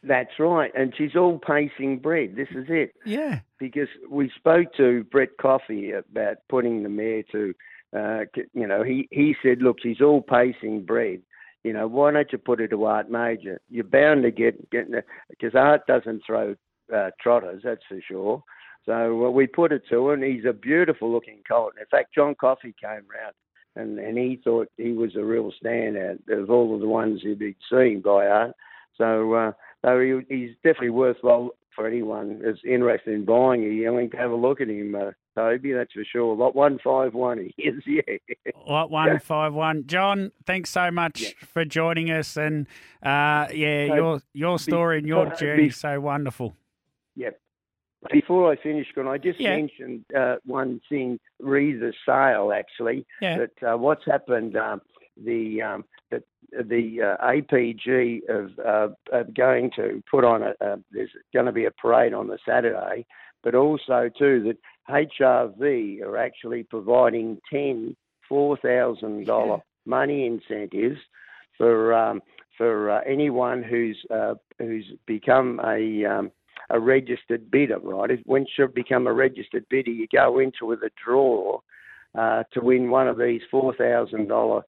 That's 0.02 0.30
right, 0.38 0.72
and 0.74 0.94
she's 0.96 1.14
all 1.14 1.38
pacing 1.38 1.98
bred. 1.98 2.34
This 2.34 2.48
is 2.52 2.66
it. 2.68 2.94
Yeah. 3.04 3.40
Because 3.58 3.88
we 4.08 4.30
spoke 4.34 4.72
to 4.78 5.04
Brett 5.04 5.36
Coffey 5.38 5.92
about 5.92 6.38
putting 6.48 6.82
the 6.82 6.88
mare 6.88 7.22
to 7.32 7.54
uh, 7.96 8.20
you 8.54 8.66
know, 8.66 8.82
he, 8.82 9.08
he 9.10 9.34
said, 9.42 9.62
look, 9.62 9.78
she's 9.82 10.00
all 10.00 10.22
pacing 10.22 10.84
bred. 10.84 11.22
You 11.64 11.72
know, 11.72 11.86
why 11.86 12.12
don't 12.12 12.32
you 12.32 12.38
put 12.38 12.60
her 12.60 12.68
to 12.68 12.84
Art 12.84 13.10
Major? 13.10 13.60
You're 13.68 13.84
bound 13.84 14.22
to 14.22 14.30
get, 14.30 14.70
get 14.70 14.86
because 15.28 15.54
Art 15.54 15.86
doesn't 15.86 16.22
throw 16.24 16.54
uh, 16.94 17.10
trotters, 17.20 17.62
that's 17.64 17.82
for 17.88 18.00
sure. 18.06 18.42
So 18.86 19.26
uh, 19.26 19.30
we 19.30 19.46
put 19.46 19.72
it 19.72 19.82
to 19.90 20.10
and 20.10 20.22
he's 20.22 20.46
a 20.48 20.52
beautiful 20.52 21.12
looking 21.12 21.42
colt. 21.46 21.74
In 21.78 21.86
fact, 21.90 22.14
John 22.14 22.34
Coffey 22.34 22.74
came 22.80 22.90
round 22.90 23.34
and, 23.76 23.98
and 23.98 24.16
he 24.16 24.40
thought 24.42 24.68
he 24.78 24.92
was 24.92 25.16
a 25.16 25.24
real 25.24 25.52
standout 25.62 26.18
of 26.30 26.50
all 26.50 26.74
of 26.74 26.80
the 26.80 26.88
ones 26.88 27.20
he'd 27.22 27.56
seen 27.70 28.00
by 28.00 28.26
Art. 28.26 28.52
So, 28.96 29.34
uh, 29.34 29.52
so 29.84 30.00
he, 30.00 30.34
he's 30.34 30.54
definitely 30.64 30.90
worthwhile 30.90 31.50
for 31.80 31.86
anyone 31.86 32.40
that's 32.44 32.58
interested 32.64 33.14
in 33.14 33.24
buying 33.24 33.64
a 33.64 33.68
yearling 33.68 34.10
to 34.10 34.16
have 34.16 34.30
a 34.30 34.36
look 34.36 34.60
at 34.60 34.68
him. 34.68 34.94
Uh, 34.94 35.12
Toby, 35.34 35.72
that's 35.72 35.92
for 35.92 36.04
sure. 36.04 36.36
Lot 36.36 36.54
151 36.54 37.50
he 37.56 37.62
is, 37.62 37.82
yeah. 37.86 38.18
Lot 38.66 38.90
151. 38.90 39.86
John, 39.86 40.30
thanks 40.44 40.68
so 40.70 40.90
much 40.90 41.22
yeah. 41.22 41.28
for 41.40 41.64
joining 41.64 42.10
us. 42.10 42.36
And 42.36 42.66
uh, 43.02 43.48
yeah, 43.54 43.88
so, 43.88 43.94
your 43.94 44.22
your 44.34 44.58
story 44.58 44.98
and 44.98 45.06
your 45.06 45.34
journey 45.36 45.68
is 45.68 45.76
so 45.76 46.00
wonderful. 46.00 46.54
Yep. 47.16 47.40
Before 48.12 48.52
I 48.52 48.56
finish, 48.56 48.86
can 48.94 49.06
I 49.06 49.18
just 49.18 49.40
yeah. 49.40 49.56
mention 49.56 50.04
uh, 50.16 50.36
one 50.44 50.80
thing, 50.88 51.18
re 51.38 51.72
the 51.72 51.92
sale, 52.06 52.52
actually, 52.54 53.06
yeah. 53.20 53.38
that 53.38 53.72
uh, 53.72 53.76
what's 53.76 54.04
happened, 54.06 54.56
um, 54.56 54.80
the 55.22 55.62
um, 55.62 55.84
that 56.10 56.22
the 56.52 57.16
uh, 57.20 57.24
APG 57.24 58.28
of, 58.28 58.58
uh, 59.12 59.22
going 59.36 59.70
to 59.76 60.02
put 60.10 60.24
on 60.24 60.42
a, 60.42 60.54
uh, 60.64 60.76
there's 60.90 61.10
going 61.32 61.46
to 61.46 61.52
be 61.52 61.66
a 61.66 61.70
parade 61.70 62.14
on 62.14 62.26
the 62.26 62.38
Saturday, 62.46 63.06
but 63.42 63.54
also 63.54 64.10
too 64.18 64.42
that 64.44 64.58
HRV 65.20 66.02
are 66.02 66.16
actually 66.16 66.64
providing 66.64 67.38
10 67.50 67.96
$4,000 68.30 69.60
money 69.86 70.26
incentives 70.26 70.98
for 71.58 71.92
um, 71.92 72.22
for 72.56 72.90
uh, 72.90 73.00
anyone 73.06 73.62
who's 73.62 73.98
uh, 74.10 74.34
who's 74.58 74.86
become 75.06 75.60
a 75.64 76.04
um, 76.04 76.30
a 76.70 76.78
registered 76.78 77.50
bidder, 77.50 77.78
right? 77.78 78.10
Once 78.26 78.48
you 78.56 78.68
become 78.68 79.06
a 79.06 79.12
registered 79.12 79.66
bidder, 79.68 79.90
you 79.90 80.06
go 80.12 80.38
into 80.38 80.66
with 80.66 80.80
a 80.82 80.90
draw 81.02 81.60
uh, 82.16 82.44
to 82.52 82.60
win 82.60 82.90
one 82.90 83.08
of 83.08 83.18
these 83.18 83.42
four 83.50 83.74
thousand 83.74 84.28
dollar 84.28 84.62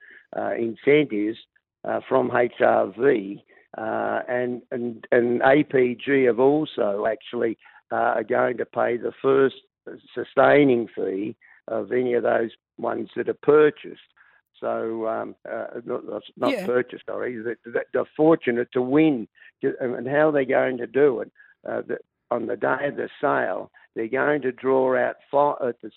incentives 0.58 1.38
uh, 1.84 2.00
from 2.08 2.30
HRV, 2.30 3.42
uh, 3.76 4.20
and 4.28 4.62
and 4.70 5.06
and 5.10 5.40
APG 5.40 6.26
have 6.26 6.38
also 6.38 7.06
actually 7.06 7.58
are 7.90 8.24
going 8.24 8.56
to 8.56 8.64
pay 8.64 8.96
the 8.96 9.12
first 9.20 9.56
sustaining 10.14 10.88
fee 10.94 11.36
of 11.68 11.92
any 11.92 12.14
of 12.14 12.22
those 12.22 12.50
ones 12.78 13.10
that 13.16 13.28
are 13.28 13.34
purchased. 13.34 14.00
So, 14.60 15.08
um, 15.08 15.34
uh, 15.50 15.80
not, 15.84 16.04
not 16.36 16.52
yeah. 16.52 16.64
purchased, 16.64 17.04
sorry, 17.06 17.36
that, 17.42 17.86
they're 17.92 18.04
fortunate 18.16 18.68
to 18.72 18.82
win. 18.82 19.26
And 19.80 20.08
how 20.08 20.30
they're 20.30 20.44
going 20.44 20.78
to 20.78 20.86
do 20.86 21.20
it, 21.20 21.32
uh, 21.68 21.82
on 22.30 22.46
the 22.46 22.56
day 22.56 22.86
of 22.86 22.96
the 22.96 23.08
sale, 23.20 23.70
they're 23.94 24.08
going 24.08 24.42
to 24.42 24.52
draw 24.52 24.96
out 24.96 25.16
five, 25.30 25.56
at 25.68 25.76
the, 25.82 25.90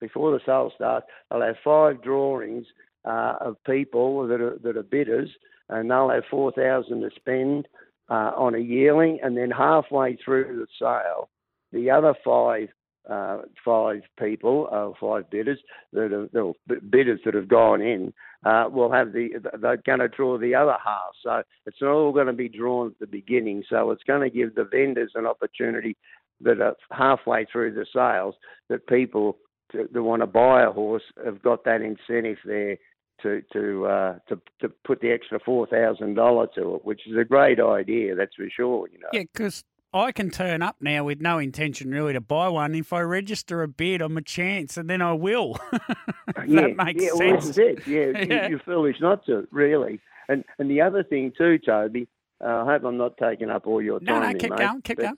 before 0.00 0.32
the 0.32 0.40
sale 0.44 0.72
starts, 0.74 1.06
they'll 1.30 1.42
have 1.42 1.56
five 1.64 2.02
drawings 2.02 2.66
uh, 3.04 3.34
of 3.40 3.62
people 3.64 4.26
that 4.26 4.40
are, 4.40 4.58
that 4.62 4.76
are 4.76 4.82
bidders, 4.82 5.30
and 5.68 5.90
they'll 5.90 6.10
have 6.10 6.24
4000 6.30 7.00
to 7.00 7.10
spend 7.16 7.68
uh, 8.08 8.32
on 8.36 8.54
a 8.54 8.58
yearling, 8.58 9.18
and 9.22 9.36
then 9.36 9.50
halfway 9.50 10.16
through 10.16 10.58
the 10.58 10.66
sale, 10.78 11.30
the 11.72 11.90
other 11.90 12.14
five 12.24 12.68
uh, 13.08 13.38
five 13.64 14.02
people, 14.18 14.68
uh, 14.70 14.90
five 15.00 15.28
bidders 15.30 15.58
that 15.92 16.12
are 16.12 16.52
bidders 16.90 17.18
that 17.24 17.34
have 17.34 17.48
gone 17.48 17.80
in, 17.80 18.12
uh, 18.44 18.66
will 18.70 18.92
have 18.92 19.12
the 19.12 19.30
they're 19.60 19.78
going 19.78 19.98
to 19.98 20.08
draw 20.08 20.38
the 20.38 20.54
other 20.54 20.76
half. 20.84 21.10
So 21.22 21.42
it's 21.66 21.80
not 21.80 21.90
all 21.90 22.12
going 22.12 22.26
to 22.26 22.32
be 22.32 22.48
drawn 22.48 22.88
at 22.88 22.98
the 23.00 23.06
beginning. 23.06 23.64
So 23.68 23.90
it's 23.90 24.04
going 24.04 24.20
to 24.20 24.34
give 24.34 24.54
the 24.54 24.68
vendors 24.70 25.12
an 25.14 25.26
opportunity 25.26 25.96
that 26.42 26.60
are 26.60 26.76
halfway 26.92 27.46
through 27.46 27.74
the 27.74 27.86
sales 27.92 28.34
that 28.68 28.86
people 28.86 29.38
that 29.72 30.02
want 30.02 30.22
to 30.22 30.26
buy 30.26 30.62
a 30.62 30.72
horse 30.72 31.02
have 31.24 31.42
got 31.42 31.64
that 31.64 31.82
incentive 31.82 32.38
there 32.44 32.78
to 33.22 33.42
to 33.52 33.86
uh, 33.86 34.18
to 34.28 34.40
to 34.60 34.68
put 34.84 35.00
the 35.00 35.10
extra 35.10 35.38
four 35.44 35.66
thousand 35.66 36.14
dollar 36.14 36.46
to 36.54 36.76
it, 36.76 36.84
which 36.84 37.06
is 37.06 37.16
a 37.16 37.24
great 37.24 37.60
idea. 37.60 38.14
That's 38.14 38.34
for 38.34 38.48
sure. 38.50 38.88
You 38.88 38.98
know. 38.98 39.08
Yeah, 39.12 39.24
because 39.32 39.64
I 39.92 40.12
can 40.12 40.30
turn 40.30 40.62
up 40.62 40.76
now 40.80 41.04
with 41.04 41.20
no 41.20 41.38
intention 41.38 41.90
really 41.90 42.12
to 42.12 42.20
buy 42.20 42.48
one. 42.48 42.74
If 42.74 42.92
I 42.92 43.00
register 43.00 43.62
a 43.62 43.68
bid, 43.68 44.00
I'm 44.00 44.16
a 44.16 44.22
chance, 44.22 44.76
and 44.76 44.88
then 44.88 45.02
I 45.02 45.12
will. 45.12 45.58
yeah, 45.72 46.68
that 46.68 46.76
makes 46.76 47.02
yeah, 47.02 47.10
sense. 47.14 47.56
Well, 47.56 47.66
it. 47.68 47.86
Yeah, 47.86 48.00
Yeah. 48.26 48.44
You, 48.44 48.50
you're 48.50 48.58
foolish 48.60 48.96
not 49.00 49.24
to, 49.26 49.46
really. 49.50 50.00
And 50.28 50.44
and 50.58 50.70
the 50.70 50.80
other 50.80 51.02
thing 51.02 51.32
too, 51.36 51.58
Toby. 51.58 52.08
Uh, 52.42 52.64
I 52.64 52.72
hope 52.72 52.84
I'm 52.84 52.96
not 52.96 53.18
taking 53.18 53.50
up 53.50 53.66
all 53.66 53.82
your 53.82 54.00
no, 54.00 54.14
time. 54.14 54.22
no, 54.22 54.28
here, 54.28 54.38
keep 54.38 54.50
mate, 54.50 54.58
going, 54.58 54.82
keep 54.82 54.96
but- 54.96 55.02
going. 55.02 55.16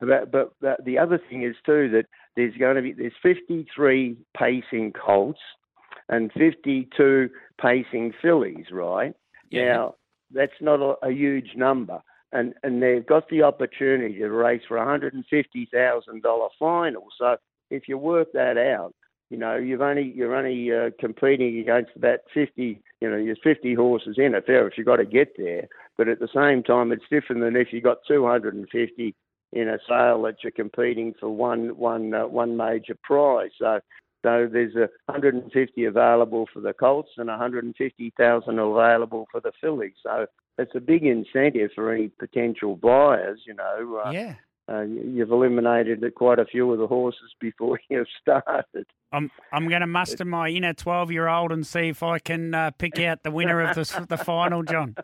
But, 0.00 0.32
but 0.32 0.84
the 0.86 0.96
other 0.98 1.20
thing 1.28 1.42
is 1.42 1.54
too 1.66 1.90
that 1.90 2.06
there's 2.36 2.56
going 2.56 2.76
to 2.76 2.82
be 2.82 2.92
there's 2.92 3.12
53 3.22 4.16
pacing 4.36 4.92
colts 4.92 5.40
and 6.08 6.30
52 6.32 7.28
pacing 7.60 8.12
fillies, 8.22 8.66
right? 8.70 9.14
Yeah. 9.50 9.64
Now 9.64 9.94
that's 10.32 10.52
not 10.60 10.80
a, 10.80 11.06
a 11.06 11.10
huge 11.10 11.50
number, 11.56 12.00
and 12.32 12.54
and 12.62 12.82
they've 12.82 13.06
got 13.06 13.28
the 13.28 13.42
opportunity 13.42 14.18
to 14.18 14.30
race 14.30 14.62
for 14.66 14.76
a 14.76 14.84
hundred 14.84 15.14
and 15.14 15.24
fifty 15.30 15.68
thousand 15.72 16.22
dollar 16.22 16.48
final. 16.58 17.06
So 17.18 17.36
if 17.70 17.88
you 17.88 17.98
work 17.98 18.28
that 18.34 18.58
out, 18.58 18.94
you 19.30 19.36
know 19.36 19.56
you've 19.56 19.80
only 19.80 20.12
you're 20.14 20.34
only 20.34 20.72
uh, 20.72 20.90
competing 20.98 21.58
against 21.58 21.92
about 21.96 22.20
50. 22.34 22.80
You 23.00 23.10
know, 23.10 23.24
there's 23.24 23.38
50 23.42 23.74
horses 23.74 24.16
in 24.18 24.34
it. 24.34 24.46
Fair 24.46 24.66
if 24.66 24.76
you've 24.76 24.86
got 24.86 24.96
to 24.96 25.04
get 25.04 25.36
there, 25.36 25.68
but 25.96 26.08
at 26.08 26.18
the 26.18 26.28
same 26.34 26.62
time, 26.62 26.92
it's 26.92 27.04
different 27.10 27.42
than 27.42 27.56
if 27.56 27.72
you 27.72 27.80
got 27.80 27.98
250 28.08 29.14
in 29.52 29.68
a 29.68 29.78
sale 29.88 30.22
that 30.22 30.36
you're 30.42 30.50
competing 30.52 31.14
for 31.18 31.28
one 31.28 31.76
one 31.76 32.12
uh, 32.14 32.26
one 32.26 32.56
major 32.56 32.96
prize. 33.02 33.50
So 33.58 33.80
so 34.24 34.48
there's 34.50 34.74
a 34.74 34.88
150 35.06 35.84
available 35.84 36.46
for 36.52 36.60
the 36.60 36.72
Colts 36.72 37.10
and 37.16 37.28
150,000 37.28 38.58
available 38.58 39.26
for 39.30 39.40
the 39.40 39.52
fillies. 39.60 39.92
So 40.02 40.26
it's 40.58 40.74
a 40.74 40.80
big 40.80 41.04
incentive 41.04 41.70
for 41.74 41.92
any 41.92 42.08
potential 42.08 42.74
buyers. 42.76 43.40
You 43.46 43.54
know, 43.54 44.02
uh, 44.04 44.10
Yeah. 44.10 44.34
uh, 44.68 44.80
you've 44.80 45.30
eliminated 45.30 46.02
quite 46.16 46.40
a 46.40 46.44
few 46.44 46.72
of 46.72 46.78
the 46.80 46.88
horses 46.88 47.34
before 47.40 47.78
you've 47.88 48.08
started. 48.20 48.86
I'm 49.12 49.30
I'm 49.52 49.68
going 49.68 49.80
to 49.82 49.86
muster 49.86 50.24
my 50.24 50.48
inner 50.48 50.74
twelve 50.74 51.12
year 51.12 51.28
old 51.28 51.52
and 51.52 51.64
see 51.64 51.88
if 51.88 52.02
I 52.02 52.18
can 52.18 52.52
uh, 52.52 52.72
pick 52.72 52.98
out 52.98 53.22
the 53.22 53.30
winner 53.30 53.60
of 53.60 53.76
the 53.76 54.06
the 54.08 54.18
final, 54.18 54.64
John. 54.64 54.96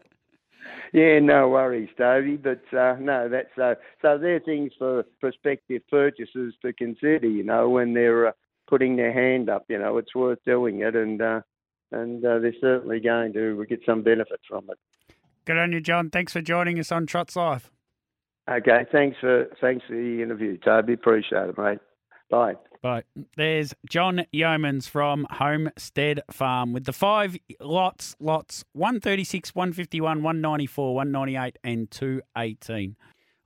Yeah, 0.92 1.18
no 1.20 1.48
worries, 1.48 1.88
Toby. 1.96 2.36
But 2.36 2.62
uh, 2.76 2.96
no, 3.00 3.28
that's 3.28 3.56
uh, 3.58 3.74
so 4.00 4.18
they're 4.18 4.40
things 4.40 4.72
for 4.78 5.04
prospective 5.20 5.82
purchasers 5.88 6.54
to 6.62 6.72
consider. 6.72 7.28
You 7.28 7.44
know, 7.44 7.68
when 7.68 7.94
they're 7.94 8.28
uh, 8.28 8.32
putting 8.68 8.96
their 8.96 9.12
hand 9.12 9.48
up, 9.48 9.64
you 9.68 9.78
know, 9.78 9.96
it's 9.98 10.14
worth 10.14 10.38
doing 10.44 10.80
it, 10.80 10.94
and 10.94 11.20
uh, 11.20 11.40
and 11.90 12.24
uh, 12.24 12.38
they're 12.38 12.54
certainly 12.60 13.00
going 13.00 13.32
to 13.34 13.64
get 13.68 13.80
some 13.86 14.02
benefit 14.02 14.40
from 14.48 14.68
it. 14.70 14.78
Good 15.44 15.58
on 15.58 15.72
you, 15.72 15.80
John. 15.80 16.10
Thanks 16.10 16.32
for 16.32 16.40
joining 16.40 16.78
us 16.78 16.92
on 16.92 17.06
Trots 17.06 17.36
Life. 17.36 17.70
Okay, 18.50 18.86
thanks 18.90 19.16
for 19.20 19.46
thanks 19.60 19.84
for 19.86 19.94
the 19.94 20.22
interview, 20.22 20.58
Toby. 20.58 20.94
Appreciate 20.94 21.48
it, 21.48 21.58
mate. 21.58 21.78
Bye. 22.30 22.54
But 22.82 23.06
there's 23.36 23.74
John 23.88 24.26
Yeomans 24.34 24.88
from 24.88 25.26
Homestead 25.30 26.20
Farm 26.32 26.72
with 26.72 26.84
the 26.84 26.92
five 26.92 27.36
lots, 27.60 28.16
lots 28.18 28.64
136, 28.72 29.54
151, 29.54 30.22
194, 30.22 30.94
198, 30.96 31.58
and 31.62 31.90
218. 31.90 32.96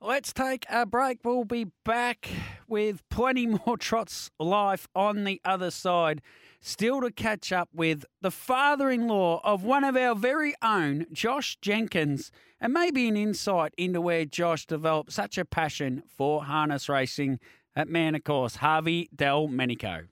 Let's 0.01 0.33
take 0.33 0.65
a 0.69 0.85
break. 0.85 1.19
We'll 1.23 1.43
be 1.43 1.67
back 1.85 2.29
with 2.67 3.07
plenty 3.09 3.45
more 3.65 3.77
Trots 3.77 4.31
Life 4.39 4.87
on 4.95 5.23
the 5.23 5.39
other 5.45 5.69
side. 5.69 6.21
Still 6.59 7.01
to 7.01 7.11
catch 7.11 7.51
up 7.51 7.69
with 7.71 8.05
the 8.21 8.31
father 8.31 8.89
in 8.89 9.07
law 9.07 9.39
of 9.43 9.63
one 9.63 9.83
of 9.83 9.95
our 9.95 10.15
very 10.15 10.55
own, 10.63 11.05
Josh 11.11 11.57
Jenkins, 11.61 12.31
and 12.59 12.73
maybe 12.73 13.07
an 13.07 13.15
insight 13.15 13.73
into 13.77 14.01
where 14.01 14.25
Josh 14.25 14.65
developed 14.65 15.11
such 15.11 15.37
a 15.37 15.45
passion 15.45 16.01
for 16.07 16.43
harness 16.43 16.89
racing. 16.89 17.39
That 17.77 17.89
man, 17.89 18.15
of 18.15 18.23
course, 18.23 18.55
Harvey 18.55 19.07
Del 19.15 19.49
Menico. 19.49 20.07